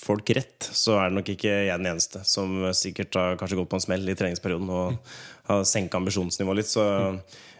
[0.00, 3.70] folk rett, så er det nok ikke jeg den eneste som sikkert har kanskje gått
[3.70, 5.14] på en smell i treningsperioden og
[5.50, 6.72] har senka ambisjonsnivået litt.
[6.72, 6.88] Så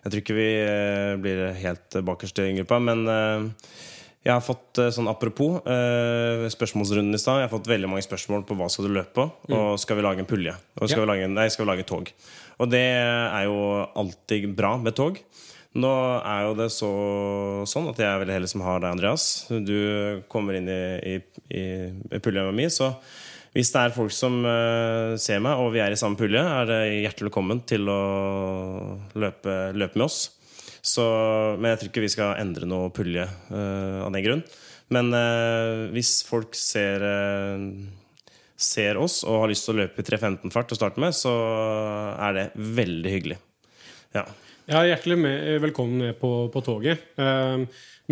[0.01, 2.81] jeg tror ikke vi eh, blir helt bakerst i gruppa.
[2.83, 3.47] Men øh,
[4.25, 7.45] jeg har fått sånn apropos eh, spørsmålsrunden i stad.
[7.45, 10.05] Jeg har fått veldig mange spørsmål på hva skal du løpe på, og skal vi
[10.05, 10.57] lage en pulje.
[10.81, 11.05] Og skal, Ja.
[11.07, 12.13] vi lage en, nei, skal vi lage tog.
[12.61, 13.61] Og det er jo
[13.97, 15.21] alltid bra med tog.
[15.81, 15.91] Nå
[16.27, 16.91] er jo det så,
[17.71, 19.27] sånn at jeg er veldig heldig som har deg, Andreas.
[19.49, 20.81] Du kommer inn i,
[21.13, 21.15] i,
[21.55, 21.65] i,
[22.11, 22.67] i pulja mi.
[22.75, 22.91] Så
[23.55, 26.69] hvis det er folk som uh, ser meg, og vi er i samme pulje, er
[26.69, 28.01] det hjertelig velkommen til å
[29.19, 30.19] løpe, løpe med oss.
[30.83, 31.05] Så,
[31.61, 34.45] men jeg tror ikke vi skal endre noe pulje uh, av den grunn.
[34.91, 37.07] Men uh, hvis folk ser
[38.61, 41.33] ser oss og har lyst til å løpe i 3.15-fart til å starte med, så
[42.21, 42.47] er det
[42.81, 43.41] veldig hyggelig.
[44.17, 44.27] Ja.
[44.71, 47.01] Ja, hjertelig med, velkommen med på, på toget.
[47.19, 47.63] Eh,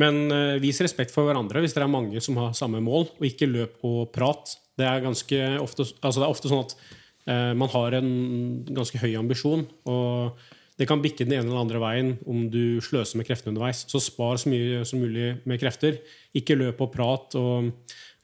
[0.01, 3.27] men eh, vis respekt for hverandre hvis dere er mange som har samme mål, og
[3.29, 4.57] ikke løp og prat.
[4.79, 6.75] Det er ganske ofte, altså det er ofte sånn at
[7.31, 8.11] eh, man har en
[8.75, 13.19] ganske høy ambisjon, og det kan bikke den ene eller andre veien om du sløser
[13.19, 13.85] med kreftene underveis.
[13.91, 15.99] Så spar så mye som mulig med krefter.
[16.39, 17.73] Ikke løp og prat, og,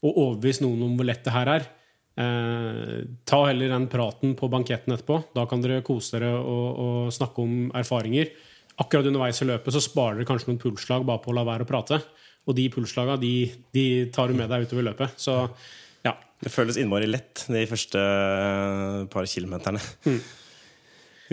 [0.03, 1.67] og overbevis noen om hvor lett det her er.
[2.15, 5.21] Eh, ta heller den praten på banketten etterpå.
[5.35, 8.31] Da kan dere kose dere og, og snakke om erfaringer.
[8.83, 11.67] Akkurat underveis i løpet så sparer dere kanskje noen pulsslag bare på å la være
[11.67, 11.99] å prate.
[12.45, 13.35] Og de pulsslaga de,
[13.75, 15.19] de tar du med deg utover løpet.
[15.19, 15.35] Så
[16.05, 16.15] ja.
[16.45, 19.83] Det føles innmari lett de første eh, par kilometerne.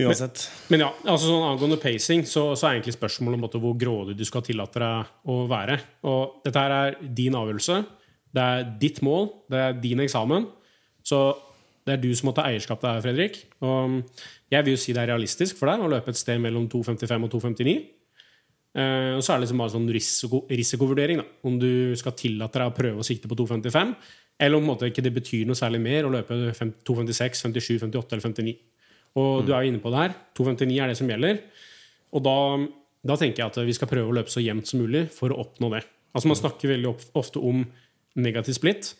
[0.01, 0.45] Uansett.
[0.71, 4.23] Men ja, altså sånn angående pacing, så, så er egentlig spørsmålet om hvor grådig du
[4.25, 5.77] skal tillate deg å være.
[6.09, 7.77] Og dette her er din avgjørelse.
[8.31, 9.27] Det er ditt mål.
[9.51, 10.47] Det er din eksamen.
[11.07, 11.21] Så
[11.87, 13.39] det er du som må ta eierskap til det her, Fredrik.
[13.65, 14.01] Og
[14.53, 17.27] jeg vil jo si det er realistisk for deg å løpe et sted mellom 2,55
[17.27, 17.75] og 2,59.
[18.71, 21.21] Eh, og så er det liksom bare sånn risiko, risikovurdering.
[21.21, 21.27] Da.
[21.47, 23.95] Om du skal tillate deg å prøve å sikte på 2,55,
[24.41, 26.37] eller om måte, ikke det betyr noe særlig mer å løpe
[26.87, 28.55] 2,56, 57, 58 eller 59.
[29.21, 30.15] Og du er jo inne på det her.
[30.39, 31.41] 2,59 er det som gjelder.
[32.15, 32.37] Og da,
[33.03, 35.41] da, tenker jeg at vi skal prøve å løpe så jevnt som mulig for å
[35.43, 35.83] oppnå det.
[36.15, 37.63] Altså Man snakker veldig ofte om
[38.19, 38.93] negativ splitt,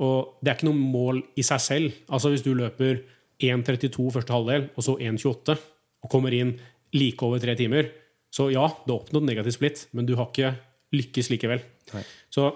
[0.00, 1.96] og det er ikke noe mål i seg selv.
[2.08, 3.02] Altså Hvis du løper
[3.42, 5.56] 1,32 første halvdel, og så 1,28,
[6.02, 6.56] og kommer inn
[6.96, 7.90] like over tre timer,
[8.32, 10.54] så ja, du har oppnådd negativ splitt, men du har ikke
[10.96, 11.60] lykkes likevel.
[11.92, 12.04] Nei.
[12.32, 12.48] Så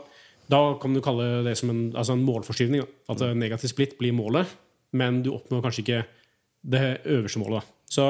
[0.50, 2.84] da kan du kalle det som en, altså en målforskyvning.
[2.84, 3.12] Da.
[3.12, 3.40] At mm.
[3.42, 4.48] negativ splitt blir målet,
[4.96, 6.02] men du oppnår kanskje ikke
[6.76, 7.60] det øverste målet.
[7.60, 7.92] Da.
[7.96, 8.08] Så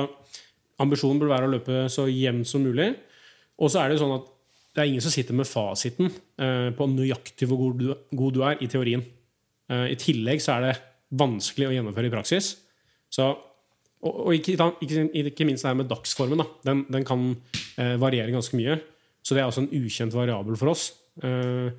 [0.82, 2.92] ambisjonen burde være å løpe så jevnt som mulig.
[3.56, 4.32] Og så er det jo sånn at
[4.76, 8.42] det er ingen som sitter med fasiten eh, på nøyaktig hvor god du, god du,
[8.44, 9.00] er i teorien.
[9.72, 10.76] Eh, I tillegg så er det
[11.16, 12.52] vanskelig å gjennomføre i praksis.
[13.12, 13.28] Så,
[14.02, 16.42] og, og ikke, ikke, ikke, minst det her med dagsformen.
[16.66, 17.28] Den, den, kan
[17.78, 18.78] eh, variere ganske mye.
[19.26, 20.90] Så det er også en ukjent variabel for oss.
[21.22, 21.70] Eh,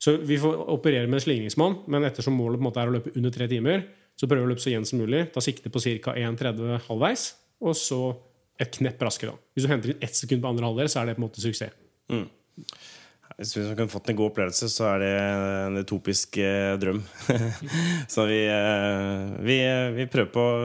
[0.00, 2.94] så vi får operere med en slingringsmann, men ettersom målet på en måte er å
[2.94, 3.84] løpe under tre timer,
[4.16, 5.26] så prøver vi å løpe så jevnt som mulig.
[5.34, 6.14] Ta sikte på ca.
[6.16, 7.26] 1,30 halvveis,
[7.60, 8.00] og så
[8.60, 9.34] et knepp raskere.
[9.34, 9.52] Da.
[9.56, 11.44] Hvis du henter inn ett sekund på andre halvdel, så er det på en måte
[11.44, 11.76] suksess.
[12.12, 12.26] Mm.
[13.38, 17.00] Hvis vi kunne fått en god opplevelse, så er det en utopisk eh, drøm.
[18.14, 19.60] så vi, eh, vi,
[19.96, 20.58] vi, prøver på å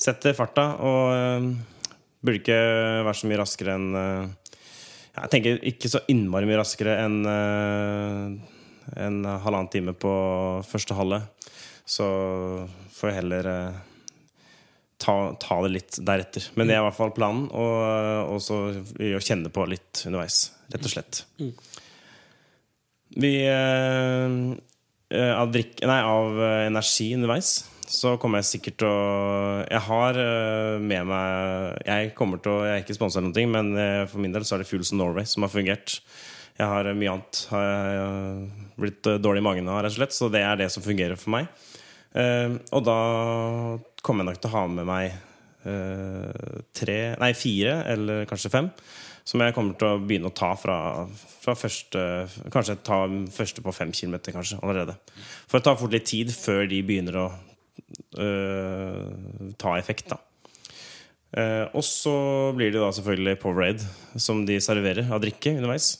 [0.00, 1.50] sette farta, og eh,
[2.20, 2.60] burde ikke
[3.06, 4.54] være så mye raskere enn eh,
[5.18, 8.56] Jeg tenker ikke så innmari mye raskere enn eh,
[9.04, 10.10] en halvannen time på
[10.66, 11.20] første halve.
[11.86, 12.06] Så
[12.96, 13.80] får jeg heller eh,
[15.00, 16.48] ta, ta, det litt deretter.
[16.54, 17.46] Men det er i hvert fall planen.
[17.54, 18.60] Og, og så
[19.22, 20.42] kjenne på litt underveis,
[20.72, 21.22] rett og slett.
[23.20, 24.34] Vi eh,
[25.10, 27.60] eh, av, drikk, nei, av energi underveis
[27.90, 30.18] så kommer jeg sikkert til å Jeg har
[30.78, 33.72] med meg Jeg kommer til å, jeg er ikke sponsa noen ting men
[34.06, 35.96] for min del så er det of Norway som har fungert.
[36.54, 40.14] Jeg har mye annet har jeg blitt dårlig i magen av, rett og slett.
[40.14, 41.50] Så det er det som fungerer for meg.
[42.70, 43.00] Og da
[44.06, 45.18] kommer jeg nok til å ha med meg
[45.60, 48.70] tre, nei, fire eller kanskje fem.
[49.28, 51.04] Som jeg kommer til å begynne å ta fra,
[51.42, 52.00] fra første
[52.50, 54.96] Kanskje ta første på fem kilometer kanskje, allerede.
[55.44, 57.28] For det tar fort litt tid før de begynner å
[58.24, 60.10] øh, ta effekt.
[60.14, 60.20] da
[61.30, 62.12] og så
[62.58, 65.92] blir det da selvfølgelig Powerade som de serverer av drikke underveis.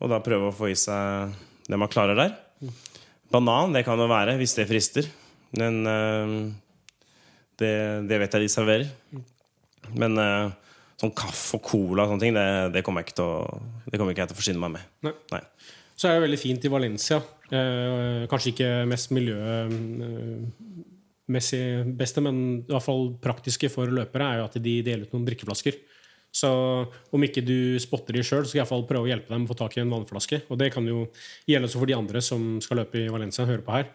[0.00, 1.34] Og da prøve å få i seg
[1.68, 2.34] det man klarer der.
[3.32, 5.08] Banan det kan jo være hvis det frister.
[5.56, 6.32] Men uh,
[7.60, 7.74] det,
[8.08, 8.88] det, vet jeg de serverer.
[9.96, 10.54] Men uh,
[11.00, 13.34] sånn kaffe og cola og sånne ting, det, det, kommer jeg ikke til å,
[13.86, 14.84] det kommer ikke jeg til å forsyne meg med.
[15.08, 15.14] Nei.
[15.34, 15.42] Nei.
[15.96, 17.18] Så er det veldig fint i Valencia.
[17.46, 20.50] Eh, kanskje ikke mest miljømessig
[21.96, 25.28] beste, men i hvert fall praktiske for løpere, er jo at de deler ut noen
[25.28, 25.74] drikkeflasker.
[26.36, 26.50] Så
[27.16, 29.46] om ikke du spotter de sjøl, skal jeg i hvert fall prøve å hjelpe dem
[29.46, 30.36] å få tak i en vannflaske.
[30.52, 30.98] Og det kan jo
[31.48, 33.86] gjelde også for de andre som skal løpe i Valencia og høre på her.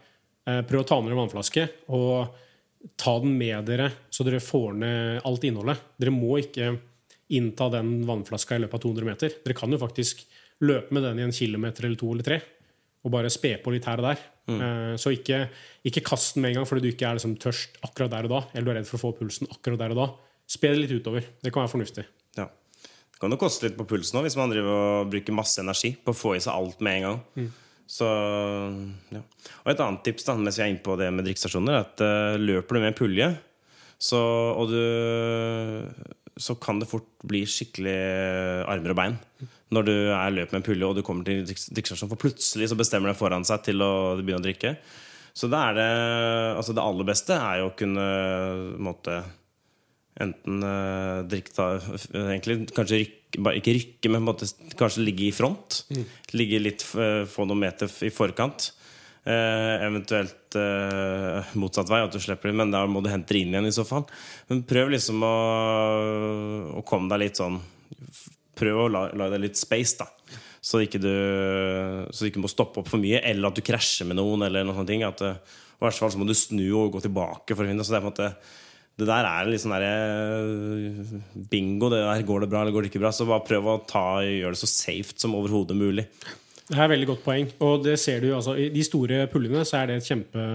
[0.49, 2.13] Eh, prøv å ta med en vannflaske, og
[2.97, 5.83] ta den med dere så dere får ned alt innholdet.
[6.01, 6.73] Dere må ikke
[7.31, 9.35] innta den vannflaska i løpet av 200 meter.
[9.43, 10.25] Dere kan jo faktisk
[10.65, 12.39] løpe med den i en kilometer eller to eller tre.
[13.01, 14.25] Og bare spe på litt her og der.
[14.51, 14.59] Mm.
[14.61, 15.45] Eh, så ikke,
[15.87, 18.35] ikke, kast den med en gang fordi du ikke er liksom tørst akkurat der og
[18.35, 18.41] da.
[18.53, 20.09] Eller du er redd for å få pulsen akkurat der og da.
[20.51, 21.25] Spe det litt utover.
[21.41, 22.05] Det kan være fornuftig.
[22.37, 22.49] Ja.
[22.81, 25.93] Det kan jo koste litt på pulsen òg hvis man driver og bruker masse energi
[25.95, 27.19] på å få i seg alt med en gang.
[27.39, 27.51] Mm.
[27.91, 28.07] Så,
[29.11, 29.21] ja.
[29.65, 32.03] Og et annet tips da, mens vi er inne på det med drikkestasjoner, er at
[32.05, 33.31] uh, løper du med en pulje,
[34.01, 34.19] så,
[34.57, 34.79] og du,
[36.39, 37.97] så kan det fort bli skikkelig
[38.71, 39.17] armer og bein
[39.71, 42.77] når du er løp med en pulje og du kommer til drikkestasjonen, For plutselig så
[42.79, 44.73] bestemmer det foran seg til å begynne å drikke.
[45.31, 45.91] Så da er det,
[46.59, 48.07] altså det aller beste er jo å kunne
[48.83, 49.21] måtte,
[50.19, 51.67] enten uh, drikke da,
[52.27, 55.85] egentlig kanskje rykke ikke rykke, men måte, kanskje ligge i front.
[55.93, 56.05] Mm.
[56.35, 58.73] Ligge litt, uh, få noen meter i forkant.
[59.21, 63.45] Uh, eventuelt uh, motsatt vei, at du slipper det, men da må du hente det
[63.45, 64.03] inn igjen i så fall.
[64.49, 65.35] Men prøv liksom å,
[66.75, 67.61] å komme deg litt sånn
[68.61, 70.05] Prøv å la, la deg litt space, da.
[70.61, 71.09] Så ikke, du,
[72.13, 74.43] så du ikke må stoppe opp for mye, eller at du krasjer med noen.
[74.45, 75.39] Eller noen sånne ting at, eh,
[75.79, 77.81] I hvert fall så må du snu og gå tilbake for å finne.
[77.81, 78.29] Så det er på en måte
[79.01, 81.89] det der er litt sånn der, bingo.
[81.89, 83.11] Det der, går det bra eller går det ikke bra?
[83.15, 86.05] Så bare prøv å ta, gjøre det så safe som overhodet mulig.
[86.71, 87.49] Det er et veldig godt poeng.
[87.65, 90.45] Og det ser du altså, I de store pullene så er det et kjempe,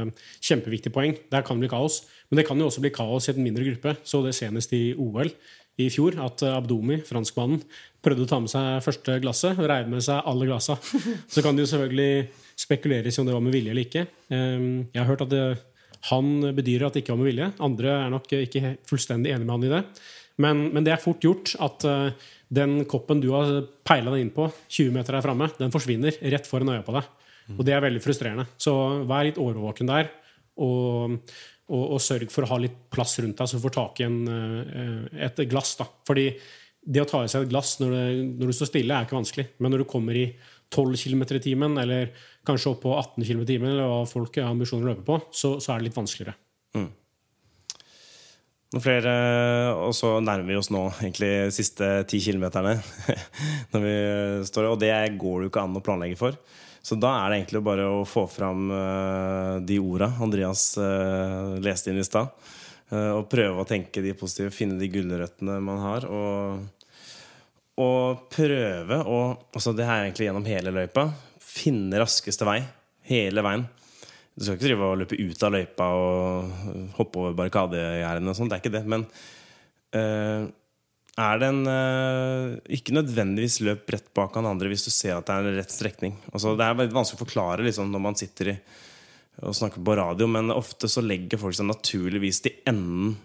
[0.48, 1.18] kjempeviktig poeng.
[1.32, 2.04] Der kan det bli kaos.
[2.30, 3.98] Men det kan jo også bli kaos i en mindre gruppe.
[4.06, 5.34] Så det senest i OL
[5.76, 7.60] i fjor at Abdomi, franskmannen,
[8.04, 9.58] prøvde å ta med seg første glasset.
[9.60, 10.78] Og Reiv med seg alle glassa.
[11.32, 14.06] Så kan det jo selvfølgelig spekuleres i om det var med vilje eller ikke.
[14.32, 15.44] Ehm, jeg har hørt at det,
[16.10, 17.50] han bedyrer at det ikke var med vilje.
[17.66, 19.82] Andre er nok ikke fullstendig enig med han i det.
[20.42, 24.34] Men, men det er fort gjort at uh, den koppen du har peila deg inn
[24.34, 27.08] på 20 meter her framme, den forsvinner rett foran øya på deg.
[27.54, 28.46] Og det er veldig frustrerende.
[28.58, 28.74] Så
[29.06, 30.10] vær litt årvåken der.
[30.62, 31.16] Og,
[31.70, 34.06] og, og, sørg for å ha litt plass rundt deg, så du får tak i
[34.08, 35.76] en, uh, et glass.
[35.78, 35.86] da.
[36.08, 36.30] Fordi
[36.86, 38.04] det å ta i seg et glass når, det,
[38.40, 39.46] når, du står stille, er ikke vanskelig.
[39.58, 40.26] Men når du kommer i
[40.74, 42.10] 12 km i timen, eller
[42.46, 45.18] kanskje opp på 18 km i timen, eller hva folk har ambisjoner å løpe på,
[45.34, 46.36] så, så er det litt vanskeligere.
[46.76, 46.88] Mm.
[48.74, 49.12] Noen flere,
[49.78, 52.74] og så nærmer vi oss nå egentlig de siste ti kilometerne.
[53.76, 56.38] og det går det jo ikke an å planlegge for.
[56.86, 61.90] Så da er det egentlig bare å få fram uh, de orda Andreas uh, leste
[61.90, 62.34] inn i stad.
[62.86, 66.04] Og prøve å tenke de positive, finne de gulrøttene man har.
[66.06, 66.92] Og,
[67.82, 69.16] og prøve å
[69.50, 71.08] altså Det er egentlig gjennom hele løypa.
[71.56, 72.60] Finne raskeste vei
[73.08, 73.64] hele veien.
[74.36, 78.34] Du skal ikke drive og løpe ut av løypa og hoppe over barrikadegjerdene.
[78.36, 78.82] Det er ikke det.
[78.92, 79.06] Men
[79.96, 80.48] uh,
[81.16, 85.28] er det en uh, Ikke nødvendigvis løp rett bak han andre hvis du ser at
[85.28, 86.18] det er en rett strekning.
[86.34, 88.58] Altså, det er vanskelig å forklare liksom, når man sitter i,
[89.40, 93.16] og snakker på radio, men ofte så legger folk seg naturligvis til enden.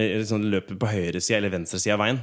[0.00, 2.20] Liksom, løper på høyresida eller venstresida av veien.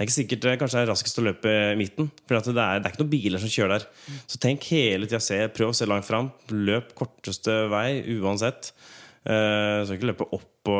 [0.00, 2.06] Det er ikke sikkert det kanskje er raskest å løpe midten.
[2.24, 4.14] For det er, det, er, ikke noen biler som kjører der.
[4.24, 5.48] Så tenk hele tida.
[5.52, 6.30] Prøv å se langt fram.
[6.56, 8.70] Løp korteste vei uansett.
[9.28, 10.78] Uh, så ikke løpe opp på,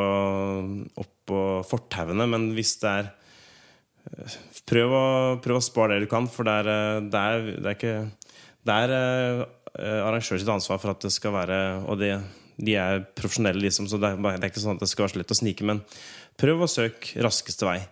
[1.04, 1.34] opp
[1.68, 4.38] fortauene, men hvis det er uh,
[4.72, 5.04] prøv, å,
[5.44, 7.94] prøv, å, spare det du kan, for det er, eh, det er, det er ikke
[8.64, 9.46] Det er
[10.08, 11.60] arrangør sitt ansvar for at det skal være
[11.92, 12.14] Og det,
[12.56, 15.18] de er profesjonelle, liksom, så det er, det er ikke sånn at det skal være
[15.18, 15.68] så lett å snike.
[15.68, 15.84] Men
[16.40, 17.82] prøv å søke raskeste vei.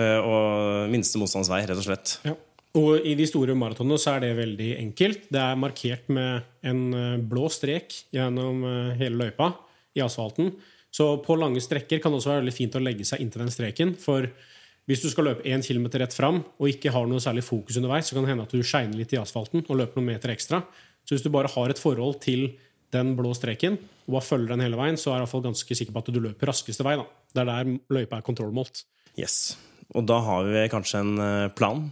[0.00, 2.18] Eh, og minste motstands vei, rett og slett.
[2.26, 2.34] Ja.
[2.74, 5.28] Og i de store maratonene så er det veldig enkelt.
[5.30, 9.52] Det er markert med en eh, blå strek gjennom eh, hele løypa
[9.94, 10.50] i asfalten.
[10.94, 13.54] Så på lange strekker kan det også være veldig fint å legge seg inntil den
[13.54, 13.94] streken.
[13.98, 14.26] For
[14.90, 18.10] hvis du skal løpe 1 km rett fram og ikke har noe særlig fokus underveis,
[18.10, 20.60] så kan det hende at du shiner litt i asfalten og løper noen meter ekstra.
[21.06, 22.48] Så hvis du bare har et forhold til
[22.94, 26.02] den blå streken og bare følger den hele veien, så er du ganske sikker på
[26.02, 26.96] at du løper raskeste vei.
[27.00, 27.06] Da.
[27.34, 28.84] Det er der løypa er kontrollmålt.
[29.18, 29.54] Yes.
[29.94, 31.86] Og da har vi kanskje en eh, plan.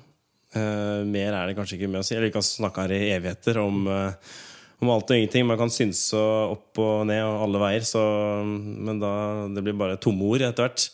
[0.53, 2.16] Uh, mer er det kanskje ikke med å si.
[2.16, 4.34] Eller vi kan snakke her i evigheter om, uh,
[4.82, 5.46] om alt og ingenting.
[5.48, 8.03] Man kan synse opp og ned og alle veier, så,
[8.44, 9.14] men da,
[9.55, 10.88] det blir bare tomme ord etter hvert.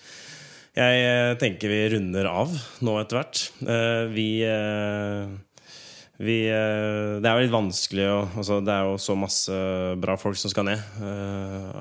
[0.78, 2.52] Jeg tenker vi runder av
[2.86, 3.40] nå etter hvert.
[4.14, 4.28] Vi,
[6.22, 9.56] vi Det er jo litt vanskelig å altså, Det er jo så masse
[9.98, 10.84] bra folk som skal ned.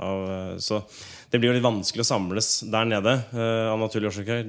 [0.01, 0.25] Av,
[0.65, 0.81] så
[1.27, 4.45] det blir jo litt vanskelig å samles der nede uh, av naturlige årsaker.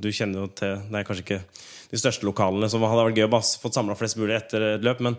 [0.00, 1.42] Du kjenner jo til Det er kanskje ikke
[1.90, 4.86] de største lokalene som hadde vært gøy å bare fått samla flest mulig etter et
[4.86, 5.18] løp, men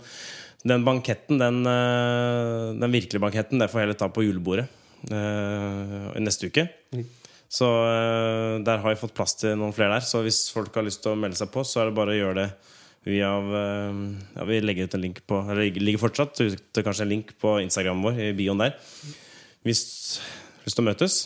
[0.67, 4.65] den banketten, den, uh, den virkelige banketten, det får jeg heller ta på julebordet
[5.13, 6.65] uh, neste uke.
[6.95, 7.05] Mm.
[7.47, 7.67] Så
[8.67, 10.03] der har jeg fått plass til noen flere der.
[10.03, 12.17] Så hvis folk har lyst til å melde seg på, så er det bare å
[12.17, 12.47] gjøre det
[13.07, 17.31] via ja, Vi legger ut en link på Eller ligger fortsatt ute kanskje en link
[17.39, 18.75] på Instagramen vår i bioen der.
[19.63, 19.85] Hvis
[20.67, 21.21] lyst de møtes.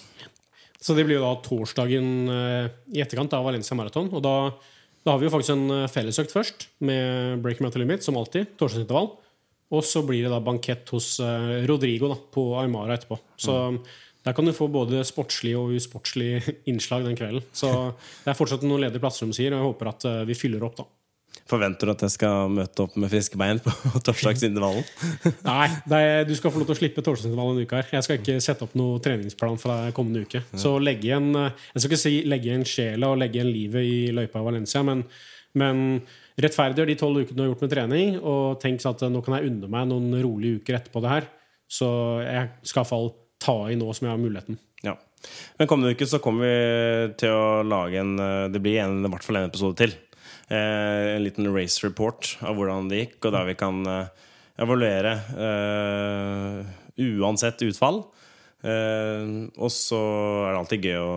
[0.82, 4.10] Så det blir jo da torsdagen eh, i etterkant av Valencia Marathon.
[4.18, 4.36] Og da,
[5.06, 8.56] da, har vi jo faktisk en eh, fellesøkt først med Break Metal Limit, som alltid.
[8.58, 9.12] Torsdagsintervall.
[9.72, 13.20] Og så blir det da bankett hos eh, Rodrigo da, på Aymara etterpå.
[13.40, 13.78] Så mm.
[14.26, 17.46] der kan du få både sportslig og usportslig innslag den kvelden.
[17.54, 17.70] Så
[18.24, 20.82] det er fortsatt noen ledige plasser, som sier, og jeg håper at vi fyller opp,
[20.82, 20.90] da.
[21.52, 23.72] Forventer du at jeg skal møte opp med friske bein på
[24.08, 24.86] torsdagsintervallen?
[25.50, 25.68] Nei,
[25.98, 27.90] er, du skal få lov til å slippe torsdagsintervallen en uke her.
[27.98, 30.44] Jeg skal ikke sette opp noen treningsplan for deg kommende uke.
[30.60, 33.98] Så legge igjen Jeg skal ikke si legge igjen sjela og legge igjen livet i
[34.16, 35.04] løypa i Valencia, men,
[35.60, 35.84] men
[36.42, 39.52] rettferdiggjør de tolv ukene du har gjort med trening, og tenk at nå kan jeg
[39.52, 41.32] unne meg noen rolige uker etterpå det her.
[41.72, 41.90] Så
[42.24, 43.12] jeg skal iallfall
[43.42, 44.60] ta i nå som jeg har muligheten.
[44.86, 44.96] Ja.
[45.60, 48.16] Men kommende uke så kommer vi til å lage en
[48.50, 50.11] Det blir en, i hvert fall en episode til Eh,
[50.58, 54.28] en liten race report av hvordan det gikk, og der vi kan eh,
[54.62, 55.14] evaluere
[55.48, 56.72] eh,
[57.02, 58.04] uansett utfall.
[58.62, 60.00] og så
[60.46, 61.14] er det alltid gøy å,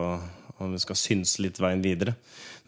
[0.64, 2.14] om vi skal synse litt veien videre.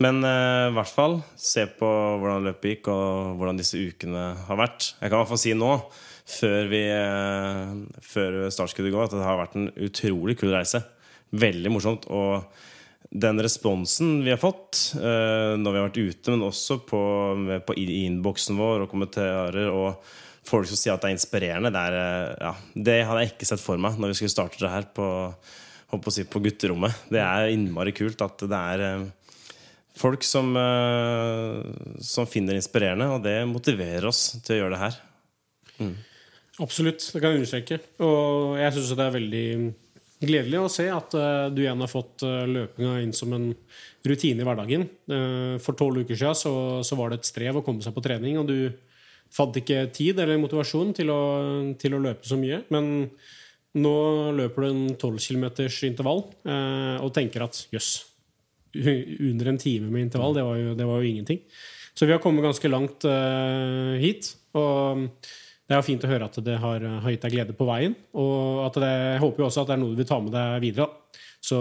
[0.02, 1.88] Men i hvert fall se på
[2.20, 4.90] hvordan løpet gikk, og hvordan disse ukene har vært.
[4.98, 5.70] Jeg kan i hvert fall si nå,
[6.28, 6.82] før, vi,
[8.04, 10.82] før startskuddet går, at det har vært en utrolig kul reise.
[11.32, 12.10] Veldig morsomt.
[12.12, 12.44] Og
[13.16, 17.02] den responsen vi har fått uh, når vi har vært ute, men også på,
[17.66, 20.00] på innboksen vår og kommentarer og
[20.46, 23.50] folk som sier at det er inspirerende, det, er, uh, ja, det hadde jeg ikke
[23.52, 25.08] sett for meg når vi skulle starte det her på,
[26.12, 27.06] si, på gutterommet.
[27.12, 29.06] Det er innmari kult at det er uh,
[29.96, 30.50] folk som,
[32.04, 34.98] som finner inspirerende, og det motiverer oss til å gjøre det her.
[35.80, 35.94] Mm.
[36.60, 37.78] Absolutt, det kan jeg understreke.
[38.04, 39.46] Og jeg syns det er veldig
[40.16, 43.50] Gledelig å se at uh, du igjen har fått uh, løpinga inn som en
[44.06, 44.86] rutine i hverdagen.
[45.12, 46.52] Uh, for tolv uker siden så,
[46.86, 48.70] så, var det et strev å komme seg på trening, og du
[49.36, 51.20] fant ikke tid eller motivasjon til å,
[51.76, 52.62] til å løpe så mye.
[52.72, 53.10] Men
[53.76, 53.96] nå
[54.38, 57.90] løper du en 12 kilometers intervall og tenker at jøss,
[58.78, 61.42] under en time med intervall, det var jo, det var jo ingenting.
[61.92, 63.04] Så vi har kommet ganske langt
[64.00, 64.30] hit.
[64.56, 65.10] og
[65.66, 67.96] det er jo fint å høre at det har, har gitt deg glede på veien.
[68.14, 70.34] Og at det, jeg håper jo også at det er noe du vil ta med
[70.34, 70.88] deg videre.
[71.42, 71.58] Så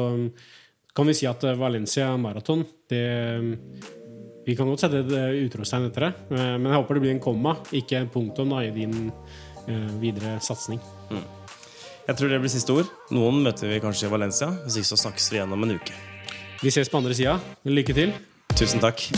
[0.95, 2.61] kan vi si at Valencia maraton
[4.45, 7.55] Vi kan godt sette et utropstegn etter det, men jeg håper det blir en komma,
[7.73, 9.09] ikke en punktum da, i din
[9.99, 10.77] videre satsing.
[11.09, 11.25] Mm.
[12.05, 12.91] Jeg tror det blir siste ord.
[13.17, 14.51] Noen møter vi kanskje i Valencia.
[14.67, 15.97] Hvis ikke så snakkes vi igjen om en uke.
[16.61, 17.39] Vi ses på andre sida.
[17.65, 18.13] Lykke til.
[18.53, 19.09] Tusen takk.